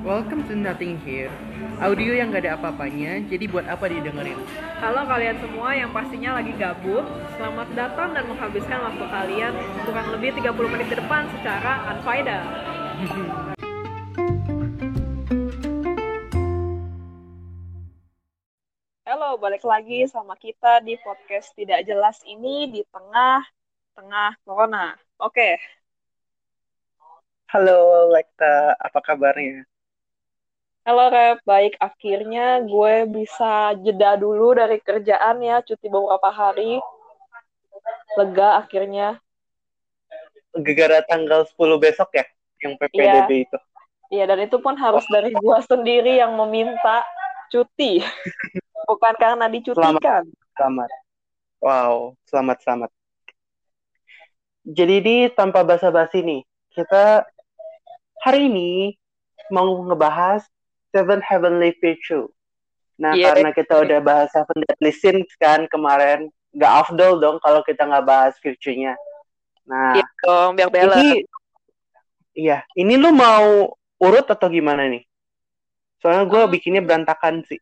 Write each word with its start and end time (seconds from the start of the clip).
Welcome 0.00 0.48
to 0.48 0.56
Nothing 0.56 0.96
Here. 1.04 1.28
Audio 1.76 2.16
yang 2.16 2.32
gak 2.32 2.48
ada 2.48 2.56
apa-apanya, 2.56 3.20
jadi 3.28 3.44
buat 3.44 3.68
apa 3.68 3.84
didengerin? 3.84 4.40
Halo 4.80 5.04
kalian 5.04 5.36
semua 5.44 5.76
yang 5.76 5.92
pastinya 5.92 6.40
lagi 6.40 6.56
gabut, 6.56 7.04
selamat 7.36 7.68
datang 7.76 8.16
dan 8.16 8.24
menghabiskan 8.24 8.80
waktu 8.80 9.04
kalian 9.04 9.52
kurang 9.84 10.08
lebih 10.16 10.32
30 10.40 10.72
menit 10.72 10.88
ke 10.88 10.96
depan 11.04 11.28
secara 11.36 11.92
unfaedah. 11.92 12.42
Halo, 19.04 19.36
balik 19.36 19.68
lagi 19.68 20.08
sama 20.08 20.32
kita 20.40 20.80
di 20.80 20.96
podcast 21.04 21.52
tidak 21.52 21.84
jelas 21.84 22.16
ini 22.24 22.72
di 22.72 22.80
tengah-tengah 22.88 24.40
corona. 24.48 24.96
Oke, 25.20 25.60
Halo 27.52 28.08
Lekta, 28.14 28.78
apa 28.78 29.02
kabarnya? 29.02 29.69
Halo 30.90 31.06
Rep, 31.06 31.38
baik 31.46 31.78
akhirnya 31.78 32.66
gue 32.66 33.06
bisa 33.06 33.78
jeda 33.78 34.18
dulu 34.18 34.58
dari 34.58 34.82
kerjaan 34.82 35.38
ya, 35.38 35.62
cuti 35.62 35.86
beberapa 35.86 36.34
hari. 36.34 36.82
Lega 38.18 38.58
akhirnya. 38.58 39.22
Gegara 40.50 40.98
tanggal 41.06 41.46
10 41.46 41.78
besok 41.78 42.10
ya, 42.10 42.26
yang 42.66 42.74
PPDB 42.74 43.46
itu. 43.46 43.58
Iya, 44.10 44.34
dan 44.34 44.42
itu 44.42 44.58
pun 44.58 44.74
harus 44.74 45.06
dari 45.06 45.30
gue 45.30 45.58
sendiri 45.62 46.18
yang 46.18 46.34
meminta 46.34 47.06
cuti. 47.54 48.02
Bukan 48.90 49.14
karena 49.14 49.46
dicutikan. 49.46 50.26
Selamat. 50.58 50.90
Wow, 51.62 52.18
selamat-selamat. 52.26 52.90
Jadi 54.66 54.94
ini 55.06 55.16
tanpa 55.30 55.62
basa-basi 55.62 56.18
nih, 56.26 56.42
kita 56.74 57.22
hari 58.26 58.50
ini 58.50 58.98
mau 59.54 59.70
ngebahas 59.86 60.50
Seven 60.90 61.20
Heavenly 61.22 61.72
Virtue. 61.78 62.26
Nah, 63.00 63.16
Iya. 63.16 63.32
karena 63.32 63.50
kita 63.56 63.74
udah 63.80 63.98
bahas 64.04 64.28
Seven 64.34 64.60
Deadly 64.66 64.92
Sins 64.92 65.30
kan 65.40 65.64
kemarin, 65.70 66.28
nggak 66.52 66.72
afdol 66.84 67.16
dong 67.16 67.36
kalau 67.40 67.64
kita 67.64 67.86
nggak 67.88 68.04
bahas 68.04 68.34
virtue-nya. 68.42 68.92
Nah, 69.64 69.96
Iya 69.96 70.06
dong, 70.26 70.50
biar 70.58 70.68
balance. 70.68 70.98
ini, 71.00 71.08
iya, 72.34 72.58
ini 72.76 72.94
lu 73.00 73.14
mau 73.14 73.72
urut 74.02 74.26
atau 74.28 74.50
gimana 74.52 74.84
nih? 74.90 75.06
Soalnya 76.02 76.24
gue 76.28 76.42
Hmm. 76.44 76.52
bikinnya 76.52 76.82
berantakan 76.84 77.40
sih. 77.48 77.60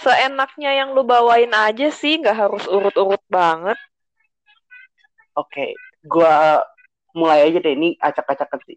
Seenaknya 0.00 0.72
yang 0.72 0.96
lu 0.96 1.04
bawain 1.04 1.52
aja 1.52 1.92
sih, 1.92 2.16
nggak 2.16 2.36
harus 2.48 2.64
urut-urut 2.64 3.20
banget. 3.28 3.76
Oke, 5.36 5.76
gua 6.04 6.64
mulai 7.12 7.44
aja 7.48 7.60
deh. 7.60 7.72
Ini 7.76 7.96
acak-acakan 8.00 8.60
sih. 8.68 8.76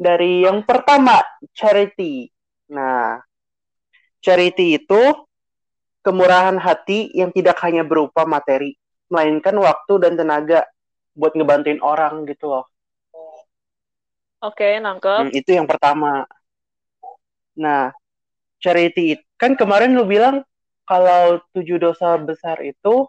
Dari 0.00 0.48
yang 0.48 0.64
pertama, 0.64 1.20
charity. 1.52 2.32
Nah, 2.72 3.20
charity 4.24 4.80
itu 4.80 5.02
kemurahan 6.00 6.56
hati 6.56 7.12
yang 7.12 7.28
tidak 7.36 7.60
hanya 7.60 7.84
berupa 7.84 8.24
materi, 8.24 8.80
melainkan 9.12 9.52
waktu 9.60 9.92
dan 10.00 10.16
tenaga 10.16 10.64
buat 11.12 11.36
ngebantuin 11.36 11.84
orang 11.84 12.24
gitu 12.24 12.48
loh. 12.48 12.64
Oke, 14.40 14.80
nangkep. 14.80 15.28
Hmm, 15.28 15.30
itu 15.36 15.50
yang 15.52 15.68
pertama. 15.68 16.24
Nah, 17.60 17.92
charity 18.56 19.20
it- 19.20 19.28
kan 19.36 19.52
kemarin 19.52 19.92
lu 19.92 20.08
bilang 20.08 20.40
kalau 20.88 21.44
tujuh 21.52 21.76
dosa 21.76 22.16
besar 22.16 22.56
itu 22.64 23.04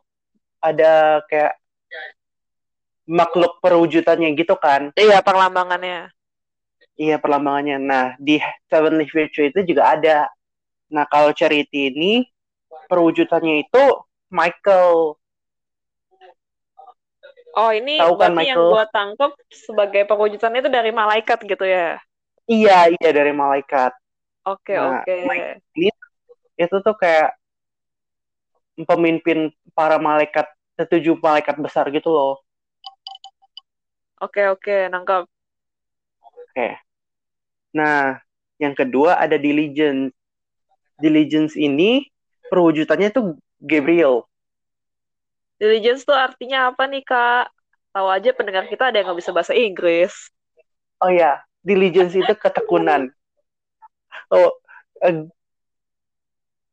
ada 0.59 1.23
kayak 1.31 1.55
makhluk 3.07 3.63
perwujudannya 3.63 4.35
gitu 4.35 4.59
kan. 4.59 4.91
Iya, 4.99 5.23
perlambangannya. 5.23 6.11
Iya 7.01 7.15
perlambangannya. 7.23 7.77
Nah 7.89 8.05
di 8.21 8.35
Sevenly 8.69 9.05
Virtue 9.09 9.45
itu 9.49 9.59
juga 9.69 9.83
ada. 9.97 10.17
Nah 10.93 11.05
kalau 11.09 11.31
Charity 11.33 11.79
ini 11.93 12.11
perwujudannya 12.89 13.55
itu 13.65 13.83
Michael. 14.29 15.17
Oh, 17.51 17.67
ini 17.75 17.99
Tahu 17.99 18.13
kan, 18.15 18.31
yang 18.39 18.63
gua 18.71 18.87
tangkep 18.87 19.31
sebagai 19.51 20.07
perwujudan 20.07 20.55
itu 20.55 20.69
dari 20.71 20.91
malaikat 20.95 21.43
gitu 21.43 21.65
ya? 21.67 21.99
Iya 22.47 22.77
iya 22.95 23.09
dari 23.17 23.31
malaikat. 23.35 23.91
Oke, 24.45 24.73
Nah, 24.75 25.03
oke. 25.03 25.61
Itu 26.59 26.75
tuh 26.85 26.95
kayak 27.01 27.29
pemimpin 28.87 29.51
para 29.77 29.97
malaikat 30.01 30.47
setuju 30.79 31.15
malaikat 31.19 31.55
besar 31.61 31.85
gitu 31.93 32.09
loh. 32.09 32.33
Oke, 34.25 34.41
oke, 34.53 34.75
nangkep. 34.91 35.23
Oke. 36.49 36.67
Nah 37.71 38.19
yang 38.61 38.77
kedua 38.77 39.17
ada 39.17 39.35
Diligence. 39.39 40.13
Diligence 41.01 41.57
ini 41.57 42.05
perwujudannya 42.51 43.09
tuh 43.09 43.39
Gabriel. 43.57 44.27
Diligence 45.61 46.05
tuh 46.05 46.17
artinya 46.17 46.73
apa 46.73 46.89
nih, 46.89 47.05
Kak? 47.05 47.53
Tahu 47.93 48.07
aja 48.09 48.29
pendengar 48.33 48.65
kita 48.65 48.89
ada 48.89 48.97
yang 48.97 49.13
nggak 49.13 49.19
bisa 49.21 49.33
bahasa 49.35 49.53
Inggris. 49.53 50.13
Oh 51.01 51.09
ya, 51.09 51.41
diligence 51.61 52.13
itu 52.17 52.33
ketekunan. 52.33 53.09
Oh, 54.31 54.53
eh, 55.01 55.27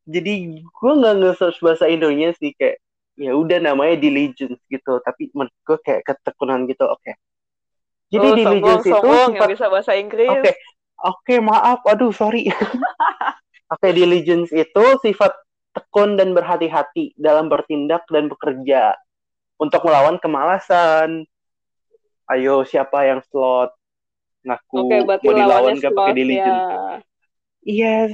jadi 0.08 0.32
gue 0.64 0.92
nggak 1.00 1.14
nge-search 1.20 1.58
bahasa 1.60 1.84
Indonya 1.90 2.32
sih 2.36 2.56
kayak 2.56 2.80
ya 3.18 3.34
udah 3.34 3.58
namanya 3.60 3.98
diligence 3.98 4.56
gitu, 4.70 5.02
tapi 5.04 5.28
menurut 5.34 5.52
gue 5.66 5.78
kayak 5.84 6.02
ketekunan 6.06 6.64
gitu. 6.70 6.86
Oke. 6.86 7.18
Jadi 8.08 8.28
Oh, 8.30 8.36
diligence 8.36 8.84
itu 8.88 8.94
sombong, 8.94 9.32
yang 9.36 9.50
bisa 9.52 9.66
bahasa 9.68 9.92
Inggris. 9.98 10.32
Oke, 10.32 10.52
oke 11.00 11.34
maaf, 11.42 11.82
aduh 11.86 12.10
sorry. 12.14 12.48
Oke, 13.68 13.92
diligence 13.92 14.48
itu 14.48 14.84
sifat 15.04 15.28
tekun 15.76 16.16
dan 16.16 16.32
berhati-hati 16.32 17.12
dalam 17.20 17.52
bertindak 17.52 18.08
dan 18.08 18.32
bekerja 18.32 18.96
untuk 19.60 19.84
melawan 19.84 20.16
kemalasan. 20.16 21.28
Ayo, 22.32 22.64
siapa 22.64 23.04
yang 23.04 23.20
slot? 23.28 23.76
Ngaku 24.48 24.78
Oke, 24.88 24.96
berarti 25.04 25.26
mau 25.28 25.36
dilawan 25.36 25.72
gak 25.76 25.92
pakai 25.92 26.14
diligence. 26.16 26.64
ya. 26.64 26.96
Yes. 27.68 28.12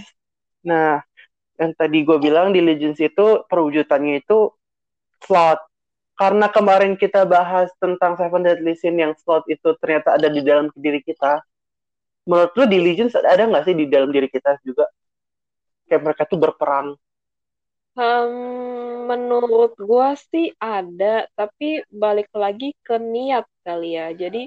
Nah, 0.66 1.06
yang 1.54 1.72
tadi 1.78 2.02
gue 2.02 2.18
bilang 2.18 2.50
diligence 2.50 2.98
itu 2.98 3.46
perwujudannya 3.46 4.26
itu 4.26 4.50
slot. 5.22 5.62
Karena 6.14 6.46
kemarin 6.50 6.94
kita 6.98 7.26
bahas 7.26 7.70
tentang 7.78 8.18
Seven 8.18 8.42
Deadly 8.42 8.74
Sin 8.78 8.98
yang 8.98 9.14
slot 9.18 9.46
itu 9.46 9.74
ternyata 9.78 10.18
ada 10.18 10.26
di 10.30 10.42
dalam 10.42 10.70
diri 10.74 11.02
kita. 11.02 11.42
Menurut 12.28 12.52
lu 12.58 12.64
diligence 12.74 13.14
ada 13.20 13.44
nggak 13.50 13.64
sih 13.68 13.74
di 13.80 13.84
dalam 13.92 14.10
diri 14.14 14.28
kita 14.32 14.50
juga? 14.64 14.84
Kayak 15.88 16.02
mereka 16.04 16.22
tuh 16.30 16.38
berperang. 16.44 16.88
Hmm, 17.94 19.06
menurut 19.10 19.72
gua 19.88 20.08
sih 20.30 20.46
ada, 20.58 21.30
tapi 21.38 21.64
balik 22.02 22.26
lagi 22.42 22.74
ke 22.86 22.94
niat 22.98 23.46
kali 23.66 23.94
ya. 23.98 24.06
Jadi 24.22 24.38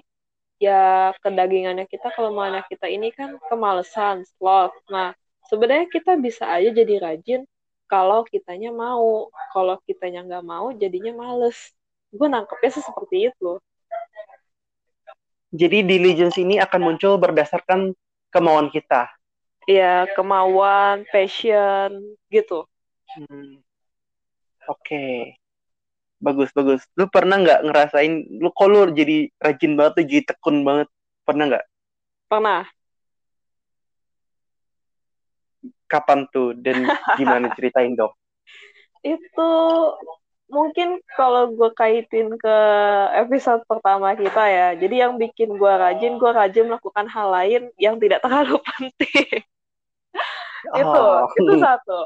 ya 0.66 1.14
kedagingannya 1.24 1.86
kita, 1.94 2.08
kelemahannya 2.16 2.64
kita 2.72 2.88
ini 2.96 3.08
kan 3.18 3.30
kemalesan, 3.50 4.18
sloth. 4.36 4.76
Nah, 4.94 5.08
sebenarnya 5.50 5.88
kita 5.96 6.12
bisa 6.26 6.46
aja 6.56 6.70
jadi 6.80 6.96
rajin 7.06 7.42
kalau 7.92 8.20
kitanya 8.34 8.70
mau. 8.84 9.32
Kalau 9.54 9.76
kitanya 9.88 10.20
nggak 10.28 10.46
mau, 10.54 10.68
jadinya 10.82 11.12
males. 11.24 11.58
Gue 12.18 12.28
nangkepnya 12.34 12.72
sih 12.76 12.84
seperti 12.90 13.16
itu. 13.32 13.46
Jadi 15.52 15.84
diligence 15.84 16.38
ini 16.40 16.60
akan 16.60 16.82
muncul 16.84 17.16
berdasarkan 17.16 17.96
kemauan 18.32 18.68
kita. 18.68 19.08
Ya, 19.68 20.08
kemauan, 20.16 21.04
passion, 21.12 22.16
gitu. 22.32 22.68
Hmm. 23.16 23.60
Oke. 24.68 25.36
Bagus, 26.20 26.52
bagus. 26.56 26.84
Lu 26.96 27.08
pernah 27.08 27.40
nggak 27.40 27.64
ngerasain, 27.68 28.28
lu 28.40 28.50
kok 28.52 28.68
lu 28.68 28.92
jadi 28.92 29.28
rajin 29.40 29.76
banget 29.76 29.94
tuh, 30.02 30.06
jadi 30.08 30.24
tekun 30.34 30.64
banget. 30.64 30.88
Pernah 31.24 31.46
nggak? 31.52 31.66
Pernah? 32.32 32.64
Kapan 35.88 36.28
tuh? 36.32 36.56
Dan 36.56 36.88
gimana 37.16 37.52
ceritain 37.56 37.96
dong? 37.96 38.12
itu 39.06 39.50
mungkin 40.48 41.00
kalau 41.18 41.52
gue 41.52 41.70
kaitin 41.76 42.32
ke 42.40 42.56
episode 43.20 43.62
pertama 43.68 44.16
kita 44.16 44.44
ya 44.48 44.68
jadi 44.80 45.08
yang 45.08 45.14
bikin 45.20 45.60
gue 45.60 45.74
rajin 45.84 46.16
gue 46.16 46.32
rajin 46.32 46.66
melakukan 46.72 47.08
hal 47.12 47.28
lain 47.32 47.62
yang 47.76 48.00
tidak 48.00 48.24
terlalu 48.24 48.56
penting. 48.76 49.44
Itu 50.74 51.00
Oh. 51.00 51.28
itu 51.40 51.54
satu. 51.62 52.00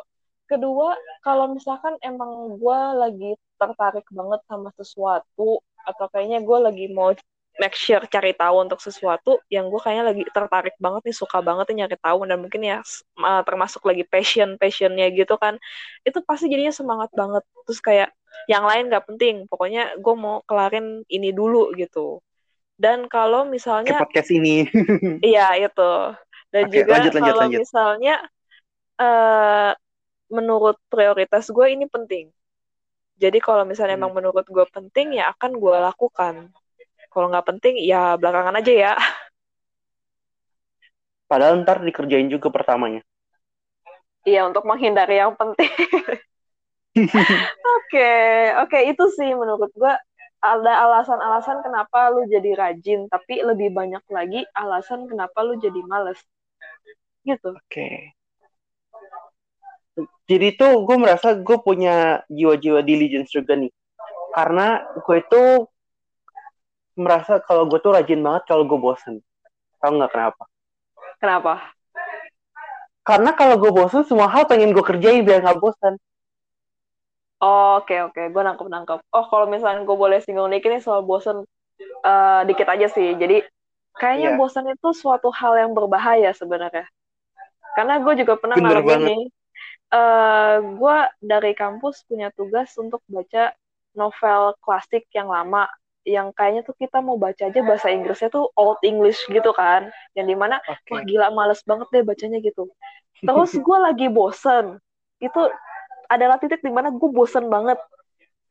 Kedua 0.50 0.94
kalau 1.24 1.54
misalkan 1.56 1.96
emang 2.04 2.60
gue 2.60 2.80
lagi 3.00 3.32
tertarik 3.56 4.04
banget 4.12 4.42
sama 4.50 4.70
sesuatu 4.76 5.64
atau 5.88 6.06
kayaknya 6.12 6.44
gue 6.44 6.58
lagi 6.60 6.86
mau 6.92 7.14
make 7.60 7.76
sure 7.78 8.04
cari 8.08 8.32
tahu 8.36 8.64
untuk 8.64 8.80
sesuatu 8.82 9.38
yang 9.52 9.68
gue 9.72 9.80
kayaknya 9.80 10.06
lagi 10.12 10.24
tertarik 10.32 10.76
banget 10.80 11.02
nih 11.08 11.16
suka 11.16 11.40
banget 11.44 11.66
nih 11.72 11.78
nyari 11.86 11.98
tahu 12.00 12.20
dan 12.26 12.38
mungkin 12.42 12.62
ya 12.64 12.78
termasuk 13.48 13.84
lagi 13.86 14.04
passion 14.08 14.56
passionnya 14.56 15.08
gitu 15.14 15.36
kan 15.40 15.60
itu 16.08 16.20
pasti 16.26 16.48
jadinya 16.52 16.74
semangat 16.74 17.10
banget. 17.16 17.44
Terus 17.68 17.80
kayak 17.84 18.10
yang 18.50 18.64
lain 18.66 18.90
nggak 18.90 19.06
penting 19.10 19.36
pokoknya 19.48 19.96
gue 20.00 20.16
mau 20.18 20.42
kelarin 20.50 21.04
ini 21.08 21.30
dulu 21.32 21.72
gitu 21.78 22.20
dan 22.82 23.06
kalau 23.06 23.46
misalnya 23.46 24.02
podcast 24.02 24.34
ini. 24.34 24.66
Iya 25.22 25.54
itu. 25.62 25.92
Dan 26.52 26.64
Oke, 26.68 26.82
juga 26.82 26.94
lanjut, 26.98 27.14
lanjut, 27.14 27.22
kalau 27.22 27.42
lanjut. 27.46 27.62
misalnya 27.62 28.16
eh 28.98 29.72
menurut 30.34 30.78
prioritas 30.90 31.46
gue 31.54 31.68
ini 31.70 31.86
penting. 31.86 32.34
Jadi 33.22 33.38
kalau 33.38 33.64
misalnya 33.70 33.94
Hmm. 33.96 34.02
emang 34.02 34.14
menurut 34.18 34.46
gue 34.50 34.66
penting 34.74 35.14
ya 35.22 35.30
akan 35.38 35.52
gue 35.62 35.78
lakukan. 35.78 36.36
Kalau 37.14 37.28
nggak 37.30 37.48
penting 37.54 37.78
ya 37.86 38.18
belakangan 38.18 38.58
aja 38.58 38.74
ya. 38.74 38.94
Padahal 41.30 41.62
ntar 41.64 41.78
dikerjain 41.86 42.28
juga 42.34 42.48
pertamanya. 42.52 43.02
Iya 44.26 44.46
untuk 44.50 44.64
menghindari 44.70 45.18
yang 45.22 45.34
penting. 45.38 45.70
Oke, 47.82 48.12
oke 48.60 48.80
itu 48.92 49.04
sih 49.16 49.32
menurut 49.32 49.72
gue 49.72 49.94
ada 50.42 50.74
alasan-alasan 50.90 51.62
kenapa 51.62 52.10
lu 52.10 52.26
jadi 52.26 52.58
rajin, 52.58 53.06
tapi 53.08 53.46
lebih 53.46 53.70
banyak 53.72 54.02
lagi 54.10 54.42
alasan 54.58 55.06
kenapa 55.06 55.46
lu 55.46 55.56
jadi 55.62 55.80
males. 55.86 56.18
Gitu. 57.22 57.54
Oke. 57.54 58.18
Jadi 60.26 60.48
tuh 60.58 60.82
gue 60.88 60.98
merasa 60.98 61.38
gue 61.38 61.58
punya 61.62 62.26
jiwa-jiwa 62.32 62.82
diligence 62.82 63.30
juga 63.30 63.54
nih. 63.54 63.70
Karena 64.34 64.82
gue 64.98 65.18
itu 65.22 65.44
merasa 66.98 67.38
kalau 67.44 67.70
gue 67.70 67.78
tuh 67.78 67.94
rajin 67.94 68.20
banget 68.20 68.44
kalau 68.50 68.66
gue 68.66 68.80
bosen. 68.82 69.22
Tahu 69.78 69.92
nggak 70.02 70.12
kenapa? 70.12 70.44
Kenapa? 71.22 71.54
Karena 73.06 73.32
kalau 73.38 73.62
gue 73.62 73.72
bosen, 73.74 74.02
semua 74.06 74.30
hal 74.30 74.50
pengen 74.50 74.74
gue 74.74 74.82
kerjain 74.82 75.22
biar 75.22 75.46
nggak 75.46 75.62
bosen. 75.62 76.02
Oh, 77.42 77.82
Oke 77.82 77.98
oke, 78.06 78.22
gue 78.30 78.42
nangkep 78.46 78.68
nangkep. 78.70 79.00
Oh 79.18 79.26
kalau 79.32 79.46
misalnya 79.50 79.82
gue 79.82 79.98
boleh 79.98 80.22
singgung 80.22 80.54
dikit 80.54 80.70
nih 80.70 80.82
soal 80.84 81.02
bosen, 81.02 81.42
eh, 82.06 82.42
dikit 82.50 82.68
aja 82.70 82.88
sih. 82.92 83.18
Jadi 83.18 83.42
kayaknya 83.98 84.30
Iya. 84.34 84.38
bosan 84.40 84.66
itu 84.74 84.90
suatu 84.94 85.30
hal 85.34 85.54
yang 85.62 85.72
berbahaya 85.78 86.32
sebenarnya. 86.38 86.86
Karena 87.78 88.00
gue 88.04 88.14
juga 88.22 88.34
pernah 88.38 88.58
ngalamin 88.60 89.02
nih. 89.10 89.22
eh 89.92 90.56
gue 90.80 90.98
dari 91.20 91.52
kampus 91.56 92.08
punya 92.08 92.32
tugas 92.36 92.72
untuk 92.80 93.04
baca 93.12 93.52
novel 93.96 94.56
klasik 94.64 95.04
yang 95.12 95.28
lama 95.28 95.68
yang 96.08 96.32
kayaknya 96.34 96.64
tuh 96.64 96.76
kita 96.80 97.04
mau 97.04 97.20
baca 97.20 97.48
aja 97.52 97.62
bahasa 97.62 97.92
Inggrisnya 97.94 98.32
tuh 98.34 98.50
old 98.58 98.80
English 98.88 99.20
gitu 99.30 99.52
kan 99.54 99.92
yang 100.18 100.28
di 100.32 100.36
mana 100.36 100.58
Oke. 100.66 100.90
wah 100.92 101.04
gila 101.04 101.28
males 101.36 101.62
banget 101.68 101.88
deh 101.92 102.04
bacanya 102.08 102.40
gitu 102.42 102.72
terus 103.28 103.52
gue 103.54 103.78
lagi 103.84 104.08
bosen 104.10 104.80
itu 105.22 105.42
adalah 106.12 106.36
titik 106.36 106.60
di 106.60 106.72
mana 106.72 106.92
gue 106.92 107.10
bosen 107.10 107.48
banget. 107.48 107.80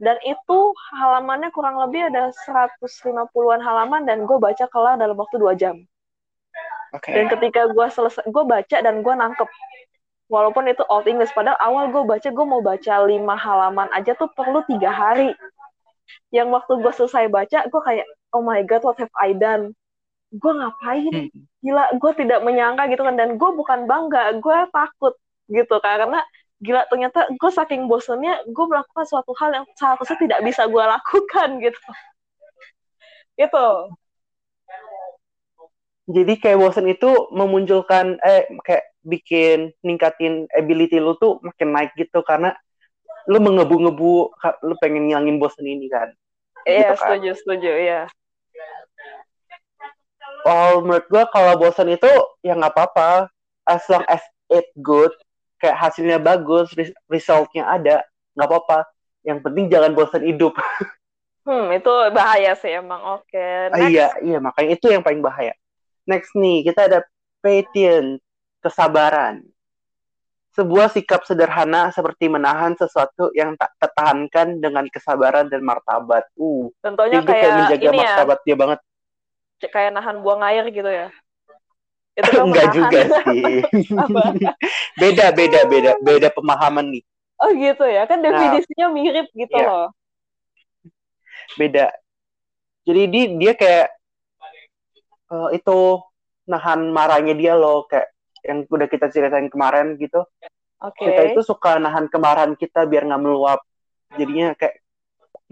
Dan 0.01 0.17
itu 0.25 0.59
halamannya 0.97 1.53
kurang 1.53 1.77
lebih 1.77 2.09
ada 2.09 2.33
150-an 2.49 3.61
halaman 3.61 4.09
dan 4.09 4.25
gue 4.25 4.41
baca 4.41 4.65
kelar 4.73 4.97
dalam 4.97 5.13
waktu 5.13 5.37
dua 5.37 5.53
jam. 5.53 5.77
Oke. 6.91 7.15
dan 7.15 7.31
ketika 7.31 7.71
gue 7.71 7.87
selesai 7.87 8.27
gue 8.27 8.45
baca 8.49 8.77
dan 8.83 9.05
gue 9.05 9.15
nangkep. 9.15 9.49
Walaupun 10.31 10.71
itu 10.71 10.83
old 10.87 11.07
English 11.11 11.35
padahal 11.35 11.59
awal 11.59 11.91
gue 11.91 12.03
baca 12.07 12.29
gue 12.31 12.47
mau 12.47 12.63
baca 12.63 12.95
lima 13.07 13.35
halaman 13.35 13.91
aja 13.95 14.15
tuh 14.15 14.31
perlu 14.35 14.63
tiga 14.67 14.91
hari. 14.91 15.35
Yang 16.35 16.49
waktu 16.55 16.73
gue 16.83 16.93
selesai 16.95 17.27
baca 17.31 17.59
gue 17.67 17.81
kayak 17.83 18.07
oh 18.35 18.43
my 18.43 18.63
god 18.67 18.83
what 18.83 18.99
have 18.99 19.13
I 19.19 19.35
done? 19.35 19.75
Gue 20.35 20.53
ngapain? 20.55 21.31
Hmm. 21.31 21.31
gila 21.61 21.93
gue 21.99 22.13
tidak 22.19 22.41
menyangka 22.43 22.91
gitu 22.91 23.03
kan. 23.07 23.15
Dan 23.15 23.39
gue 23.39 23.51
bukan 23.55 23.87
bangga 23.87 24.39
gue 24.39 24.59
takut 24.75 25.15
gitu 25.51 25.77
karena 25.83 26.23
gila 26.61 26.85
ternyata 26.93 27.25
gue 27.33 27.51
saking 27.51 27.89
bosennya 27.89 28.45
gue 28.45 28.65
melakukan 28.69 29.05
suatu 29.09 29.33
hal 29.41 29.51
yang 29.57 29.67
seharusnya 29.73 30.17
tidak 30.21 30.41
bisa 30.45 30.69
gue 30.69 30.85
lakukan 30.85 31.49
gitu 31.65 31.81
gitu 33.41 33.69
Jadi 36.11 36.43
kayak 36.43 36.59
bosen 36.59 36.91
itu 36.91 37.31
memunculkan 37.31 38.19
eh 38.27 38.43
kayak 38.67 38.83
bikin 39.07 39.71
ningkatin 39.87 40.51
ability 40.59 40.99
lu 40.99 41.15
tuh 41.15 41.39
makin 41.39 41.71
naik 41.71 41.95
gitu 41.95 42.19
karena 42.27 42.51
lu 43.31 43.39
mengebu-ngebu 43.39 44.35
lu 44.67 44.75
pengen 44.83 45.07
ngilangin 45.07 45.39
bosen 45.39 45.63
ini 45.65 45.87
kan. 45.87 46.11
iya 46.67 46.91
Gitu 46.91 46.95
kan. 46.99 47.15
setuju 47.15 47.31
setuju 47.39 47.71
iya 47.79 48.03
Oh, 50.41 50.81
menurut 50.81 51.05
gua 51.13 51.29
kalau 51.29 51.53
bosen 51.61 51.93
itu 51.93 52.09
ya 52.41 52.57
nggak 52.57 52.73
apa-apa 52.73 53.29
as 53.69 53.85
long 53.93 54.03
as 54.09 54.25
it 54.51 54.67
good 54.81 55.13
kayak 55.61 55.77
hasilnya 55.79 56.19
bagus, 56.19 56.73
res- 56.75 56.97
resultnya 57.07 57.69
ada, 57.69 58.03
nggak 58.35 58.49
apa-apa. 58.49 58.79
Yang 59.23 59.39
penting 59.45 59.65
jangan 59.69 59.93
bosen 59.93 60.25
hidup. 60.25 60.57
hmm 61.49 61.73
itu 61.73 61.93
bahaya 62.13 62.53
sih 62.53 62.69
emang 62.73 63.01
oke 63.17 63.47
Ah, 63.73 63.81
next 63.81 63.91
iya, 63.93 64.07
iya 64.21 64.39
makanya 64.41 64.71
itu 64.77 64.87
yang 64.93 65.03
paling 65.05 65.23
bahaya. 65.25 65.55
Next 66.09 66.33
nih, 66.35 66.67
kita 66.67 66.89
ada 66.91 66.99
patience, 67.41 68.21
kesabaran. 68.61 69.45
Sebuah 70.51 70.91
sikap 70.91 71.23
sederhana 71.23 71.95
seperti 71.95 72.27
menahan 72.27 72.75
sesuatu 72.75 73.31
yang 73.39 73.55
tak 73.55 73.71
tertahankan 73.79 74.59
dengan 74.59 74.85
kesabaran 74.91 75.47
dan 75.47 75.63
martabat. 75.63 76.27
Uh, 76.35 76.69
tentunya 76.83 77.23
kayak 77.23 77.39
kayak 77.47 77.55
menjaga 77.63 77.89
ini 77.89 77.97
ya 77.97 78.03
martabat 78.03 78.39
dia 78.43 78.57
banget. 78.59 78.79
kayak 79.61 79.93
nahan 79.93 80.25
buang 80.25 80.41
air 80.41 80.65
gitu 80.73 80.89
ya 80.89 81.13
itu 82.19 82.31
kan 82.31 82.45
Enggak 82.47 82.67
juga 82.75 83.01
sih. 83.23 83.63
beda, 85.01 85.27
beda, 85.33 85.61
beda, 85.67 85.93
beda 86.03 86.29
pemahaman 86.35 86.91
nih. 86.99 87.03
oh 87.41 87.51
gitu 87.57 87.85
ya 87.87 88.05
kan 88.05 88.21
Nah, 88.21 88.29
definisinya 88.29 88.87
mirip 88.93 89.27
gitu 89.33 89.57
iya. 89.57 89.67
loh 89.69 89.87
Beda. 91.59 91.91
Jadi 92.87 93.03
dia, 93.11 93.25
dia 93.35 93.53
kayak 93.59 93.87
eh, 95.35 95.49
itu 95.59 95.79
nahan 96.47 96.95
marahnya 96.95 97.35
dia 97.35 97.59
loh, 97.59 97.91
kayak 97.91 98.07
yang 98.47 98.65
udah 98.71 98.87
kita 98.87 99.11
ceritain 99.11 99.51
kemarin 99.51 99.99
gitu. 99.99 100.23
oke 100.81 100.97
kita 100.97 101.35
itu 101.35 101.43
suka 101.45 101.77
nahan 101.77 102.09
kemarahan 102.09 102.57
kita 102.57 102.89
biar 102.89 103.05
nggak 103.05 103.21
meluap 103.21 103.61
jadinya 104.17 104.57
kayak 104.57 104.81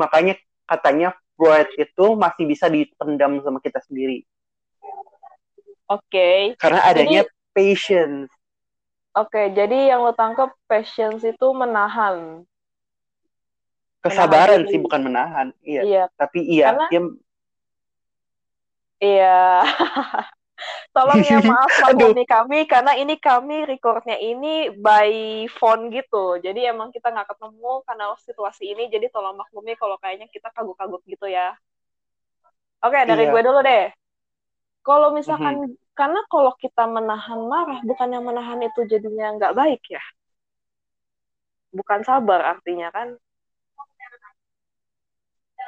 makanya 0.00 0.34
katanya 0.64 1.12
Freud 1.36 1.68
itu 1.76 2.06
masih 2.16 2.44
bisa 2.48 2.66
dipendam 2.72 3.36
sama 3.44 3.60
kita 3.60 3.78
sendiri 3.84 4.24
oke. 5.88 6.28
Karena 6.60 6.80
jadi 6.86 6.90
adanya 6.92 7.22
patience. 7.56 8.30
Oke 9.16 9.50
jadi 9.50 9.96
yang 9.96 10.06
lo 10.06 10.14
tangkap 10.14 10.54
patience 10.70 11.26
itu 11.26 11.46
menahan. 11.56 12.44
Menahan 12.44 14.04
kesabaran 14.04 14.62
diri. 14.62 14.70
sih 14.70 14.78
bukan 14.78 15.00
menahan. 15.02 15.46
Iya. 15.64 15.82
Iya. 15.82 16.04
Tapi 16.14 16.40
iya 16.46 16.64
karena 16.70 16.86
dia 16.92 17.00
iya. 19.02 19.40
Tolong 20.90 21.22
ya 21.22 21.38
maaf 21.50 21.70
maklumi 21.86 22.26
kami 22.26 22.66
karena 22.66 22.98
ini 22.98 23.14
kami 23.18 23.62
recordnya 23.62 24.18
ini 24.18 24.74
by 24.74 25.46
phone 25.54 25.90
gitu. 25.94 26.42
Jadi 26.42 26.66
emang 26.66 26.90
kita 26.90 27.14
nggak 27.14 27.30
ketemu 27.30 27.72
karena 27.86 28.04
situasi 28.18 28.74
ini. 28.74 28.90
Jadi 28.90 29.06
tolong 29.10 29.38
maklumi 29.38 29.78
kalau 29.78 29.94
kayaknya 30.02 30.26
kita 30.26 30.50
kaguk-kaguk 30.50 31.02
gitu 31.06 31.30
ya. 31.30 31.54
Oke 32.82 32.98
dari 33.06 33.26
iya. 33.26 33.32
gue 33.34 33.42
dulu 33.42 33.60
deh. 33.62 33.86
Kalau 34.82 35.14
misalkan 35.14 35.74
karena 35.98 36.20
kalau 36.30 36.54
kita 36.62 36.86
menahan 36.86 37.40
marah, 37.50 37.80
bukan 37.82 38.08
yang 38.14 38.22
menahan 38.22 38.62
itu 38.62 38.86
jadinya 38.86 39.34
nggak 39.34 39.56
baik 39.58 39.82
ya. 39.90 40.04
Bukan 41.74 42.00
sabar 42.06 42.54
artinya 42.54 42.88
kan. 42.94 43.18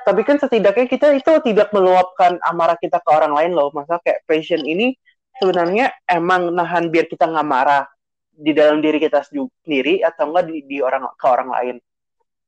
tapi 0.04 0.24
kan 0.24 0.40
setidaknya 0.40 0.86
kita 0.88 1.12
itu 1.12 1.32
tidak 1.44 1.68
meluapkan 1.76 2.40
amarah 2.48 2.76
kita 2.80 2.98
ke 3.04 3.10
orang 3.12 3.36
lain 3.36 3.52
loh 3.52 3.68
masa 3.76 4.00
kayak 4.00 4.24
passion 4.24 4.62
ini 4.64 4.96
sebenarnya 5.36 5.92
emang 6.08 6.52
nahan 6.56 6.88
biar 6.88 7.06
kita 7.06 7.28
nggak 7.28 7.48
marah 7.48 7.84
di 8.32 8.56
dalam 8.56 8.80
diri 8.80 8.96
kita 8.96 9.20
sendiri 9.28 10.00
atau 10.00 10.32
enggak 10.32 10.48
di, 10.48 10.64
di 10.64 10.78
orang 10.80 11.04
ke 11.14 11.26
orang 11.28 11.50
lain 11.52 11.76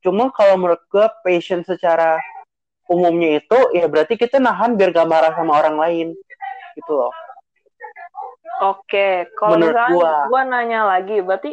cuma 0.02 0.32
kalau 0.32 0.58
menurut 0.58 0.82
gue 0.88 1.06
passion 1.22 1.60
secara 1.62 2.16
umumnya 2.88 3.38
itu 3.38 3.58
ya 3.76 3.86
berarti 3.86 4.18
kita 4.18 4.42
nahan 4.42 4.74
biar 4.74 4.90
gak 4.90 5.06
marah 5.06 5.32
sama 5.36 5.54
orang 5.62 5.76
lain 5.78 6.08
gitu 6.74 6.92
loh 6.96 7.12
Oke, 8.62 9.26
kalau 9.34 9.58
misalkan 9.58 9.98
gua 9.98 10.30
gue 10.30 10.42
nanya 10.46 10.80
lagi, 10.86 11.18
berarti 11.18 11.50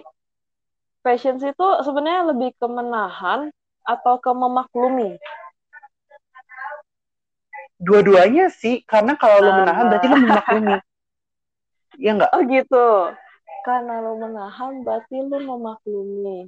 patience 1.02 1.42
itu 1.42 1.68
sebenarnya 1.82 2.30
lebih 2.30 2.54
ke 2.54 2.68
menahan 2.70 3.50
atau 3.82 4.22
ke 4.22 4.30
memaklumi? 4.30 5.18
dua-duanya 7.80 8.52
sih 8.52 8.84
karena 8.84 9.16
kalau 9.16 9.40
lo 9.40 9.52
menahan 9.64 9.88
berarti 9.88 10.08
lo 10.12 10.16
Nah, 10.20 10.24
memaklumi 10.28 10.76
ya 12.04 12.12
nggak 12.16 12.32
oh 12.36 12.44
gitu. 12.44 12.88
Karena 13.64 13.94
lo 14.04 14.12
menahan 14.20 14.84
berarti 14.84 15.16
lo 15.24 15.38
memaklumi. 15.40 16.40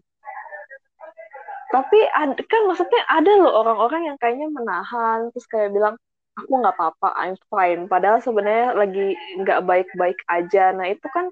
Tapi 1.71 1.99
kan 2.51 2.61
maksudnya 2.67 3.01
ada 3.07 3.31
loh 3.39 3.51
orang-orang 3.63 4.11
yang 4.11 4.17
kayaknya 4.19 4.51
menahan 4.51 5.31
terus 5.31 5.47
kayak 5.47 5.71
bilang 5.71 5.95
aku 6.41 6.53
nggak 6.61 6.75
apa-apa, 6.77 7.09
I'm 7.17 7.35
fine. 7.47 7.85
Padahal 7.85 8.19
sebenarnya 8.19 8.73
lagi 8.75 9.13
nggak 9.39 9.61
baik-baik 9.65 10.19
aja. 10.27 10.73
Nah 10.73 10.89
itu 10.89 11.05
kan 11.13 11.29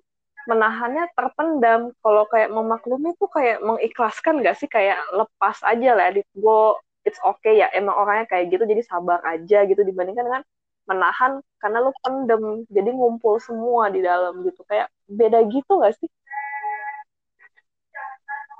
menahannya 0.48 1.10
terpendam. 1.18 1.92
Kalau 2.02 2.24
kayak 2.32 2.50
memaklumi 2.54 3.14
tuh 3.18 3.30
kayak 3.34 3.60
mengikhlaskan 3.66 4.42
nggak 4.42 4.56
sih? 4.58 4.70
Kayak 4.70 5.02
lepas 5.14 5.58
aja 5.66 5.90
lah, 5.98 6.14
it 6.14 6.26
go, 6.38 6.78
it's 7.04 7.20
okay 7.26 7.62
ya. 7.62 7.68
Emang 7.74 7.98
orangnya 7.98 8.30
kayak 8.30 8.54
gitu, 8.54 8.64
jadi 8.70 8.82
sabar 8.86 9.20
aja 9.26 9.66
gitu 9.66 9.82
dibandingkan 9.82 10.26
dengan 10.26 10.44
menahan 10.90 11.32
karena 11.62 11.78
lu 11.86 11.94
pendem 12.02 12.66
jadi 12.66 12.90
ngumpul 12.90 13.38
semua 13.38 13.94
di 13.94 14.02
dalam 14.02 14.42
gitu 14.42 14.66
kayak 14.66 14.90
beda 15.06 15.46
gitu 15.54 15.78
gak 15.78 15.94
sih 16.02 16.10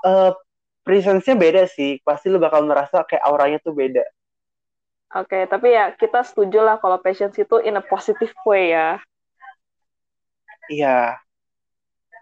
uh, 0.06 0.30
presence-nya 0.86 1.34
beda 1.34 1.66
sih 1.66 1.98
pasti 2.06 2.30
lu 2.30 2.38
bakal 2.38 2.62
merasa 2.62 3.02
kayak 3.02 3.26
auranya 3.26 3.58
tuh 3.58 3.74
beda 3.74 4.06
oke 5.14 5.26
okay, 5.26 5.42
tapi 5.50 5.74
ya 5.74 5.94
kita 5.94 6.22
setuju 6.26 6.62
lah 6.62 6.76
kalau 6.78 6.98
patience 7.02 7.38
itu 7.38 7.56
in 7.62 7.78
a 7.78 7.84
positive 7.84 8.32
way 8.46 8.74
ya 8.74 8.98
iya 10.70 11.18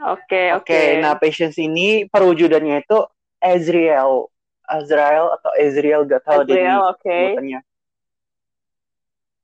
oke 0.05 0.23
okay, 0.25 0.53
oke 0.57 0.65
okay. 0.69 0.85
okay, 0.97 1.03
nah 1.03 1.17
patience 1.17 1.57
ini 1.61 2.09
perwujudannya 2.09 2.85
itu 2.85 2.99
Ezreal 3.39 4.29
Azrael 4.69 5.33
atau 5.41 5.53
Ezreal 5.57 6.05
gak 6.05 6.29
tahu 6.29 6.45
Azrael, 6.45 6.81
oke 6.85 7.01
okay. 7.01 7.63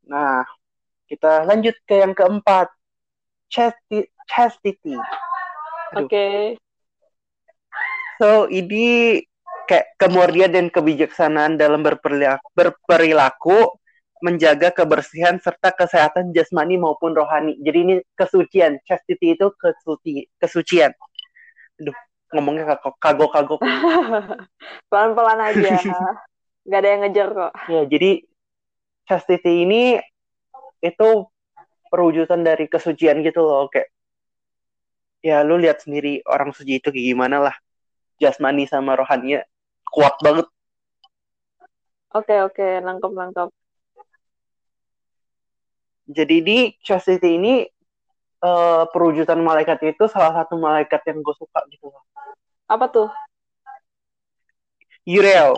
Nah, 0.08 0.44
kita 1.08 1.48
lanjut 1.48 1.76
ke 1.88 2.00
yang 2.00 2.12
keempat. 2.12 2.68
Chastity. 3.48 4.08
chastity. 4.24 4.96
Oke. 5.94 6.08
Okay. 6.08 6.40
So, 8.16 8.48
ini 8.48 9.20
kayak 9.68 9.96
kemurnian 10.00 10.50
dan 10.52 10.66
kebijaksanaan 10.70 11.56
dalam 11.60 11.80
berperilaku, 11.84 12.46
berperilaku 12.52 13.58
menjaga 14.24 14.72
kebersihan 14.72 15.36
serta 15.36 15.74
kesehatan 15.74 16.32
jasmani 16.32 16.80
maupun 16.80 17.12
rohani. 17.12 17.60
Jadi 17.60 17.78
ini 17.84 17.94
kesucian. 18.16 18.80
Chastity 18.88 19.36
itu 19.36 19.52
kesuci, 19.52 20.24
kesucian. 20.40 20.96
Aduh, 21.76 21.96
ngomongnya 22.32 22.80
kagok-kagok. 22.80 23.60
Pelan-pelan 24.90 25.40
aja. 25.44 25.76
Gak 26.70 26.80
ada 26.80 26.88
yang 26.88 27.00
ngejar 27.04 27.28
kok. 27.36 27.52
Ya, 27.68 27.82
jadi 27.84 28.10
chastity 29.04 29.68
ini 29.68 30.00
itu 30.80 31.28
perwujudan 31.92 32.40
dari 32.40 32.64
kesucian 32.66 33.20
gitu 33.20 33.44
loh 33.44 33.68
kayak 33.68 33.92
ya 35.24 35.40
lu 35.40 35.56
lihat 35.56 35.80
sendiri 35.80 36.20
orang 36.28 36.52
suci 36.52 36.80
itu 36.80 36.92
kayak 36.92 37.06
gimana 37.16 37.40
lah 37.40 37.56
jasmani 38.20 38.68
sama 38.68 38.96
rohaninya 38.96 39.44
kuat 39.94 40.18
banget. 40.18 40.46
Oke 42.10 42.34
oke 42.42 42.66
nangkep 42.82 43.12
nangkep. 43.14 43.48
Jadi 46.10 46.36
di 46.42 46.58
chastity 46.82 47.38
ini 47.38 47.54
uh, 48.42 48.84
perwujudan 48.90 49.40
malaikat 49.40 49.78
itu 49.94 50.04
salah 50.10 50.34
satu 50.42 50.58
malaikat 50.58 51.00
yang 51.06 51.22
gue 51.22 51.34
suka 51.38 51.62
gitu. 51.70 51.88
Loh 51.94 52.04
apa 52.68 52.86
tuh? 52.88 53.08
Uriel. 55.04 55.56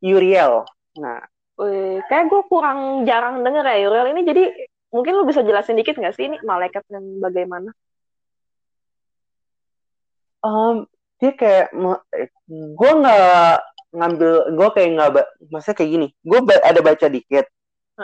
Uriel. 0.00 0.64
Nah. 0.96 1.20
Wih, 1.58 1.98
kayak 2.06 2.30
gue 2.30 2.42
kurang 2.46 3.02
jarang 3.02 3.42
denger 3.42 3.66
ya 3.66 3.76
Uriel. 3.90 4.08
Ini 4.14 4.20
jadi 4.22 4.42
mungkin 4.94 5.12
lu 5.18 5.26
bisa 5.26 5.42
jelasin 5.42 5.74
dikit 5.74 5.98
nggak 5.98 6.14
sih 6.14 6.30
ini 6.30 6.38
malaikat 6.46 6.86
yang 6.86 7.18
bagaimana? 7.18 7.74
Um, 10.38 10.86
dia 11.18 11.34
kayak 11.34 11.74
gue 12.46 12.92
nggak 13.02 13.58
ngambil 13.88 14.52
gue 14.52 14.68
kayak 14.76 14.90
nggak 14.94 15.10
masa 15.48 15.72
kayak 15.72 15.90
gini 15.96 16.06
gue 16.24 16.38
ba 16.44 16.60
ada 16.64 16.80
baca 16.80 17.06
dikit. 17.08 17.46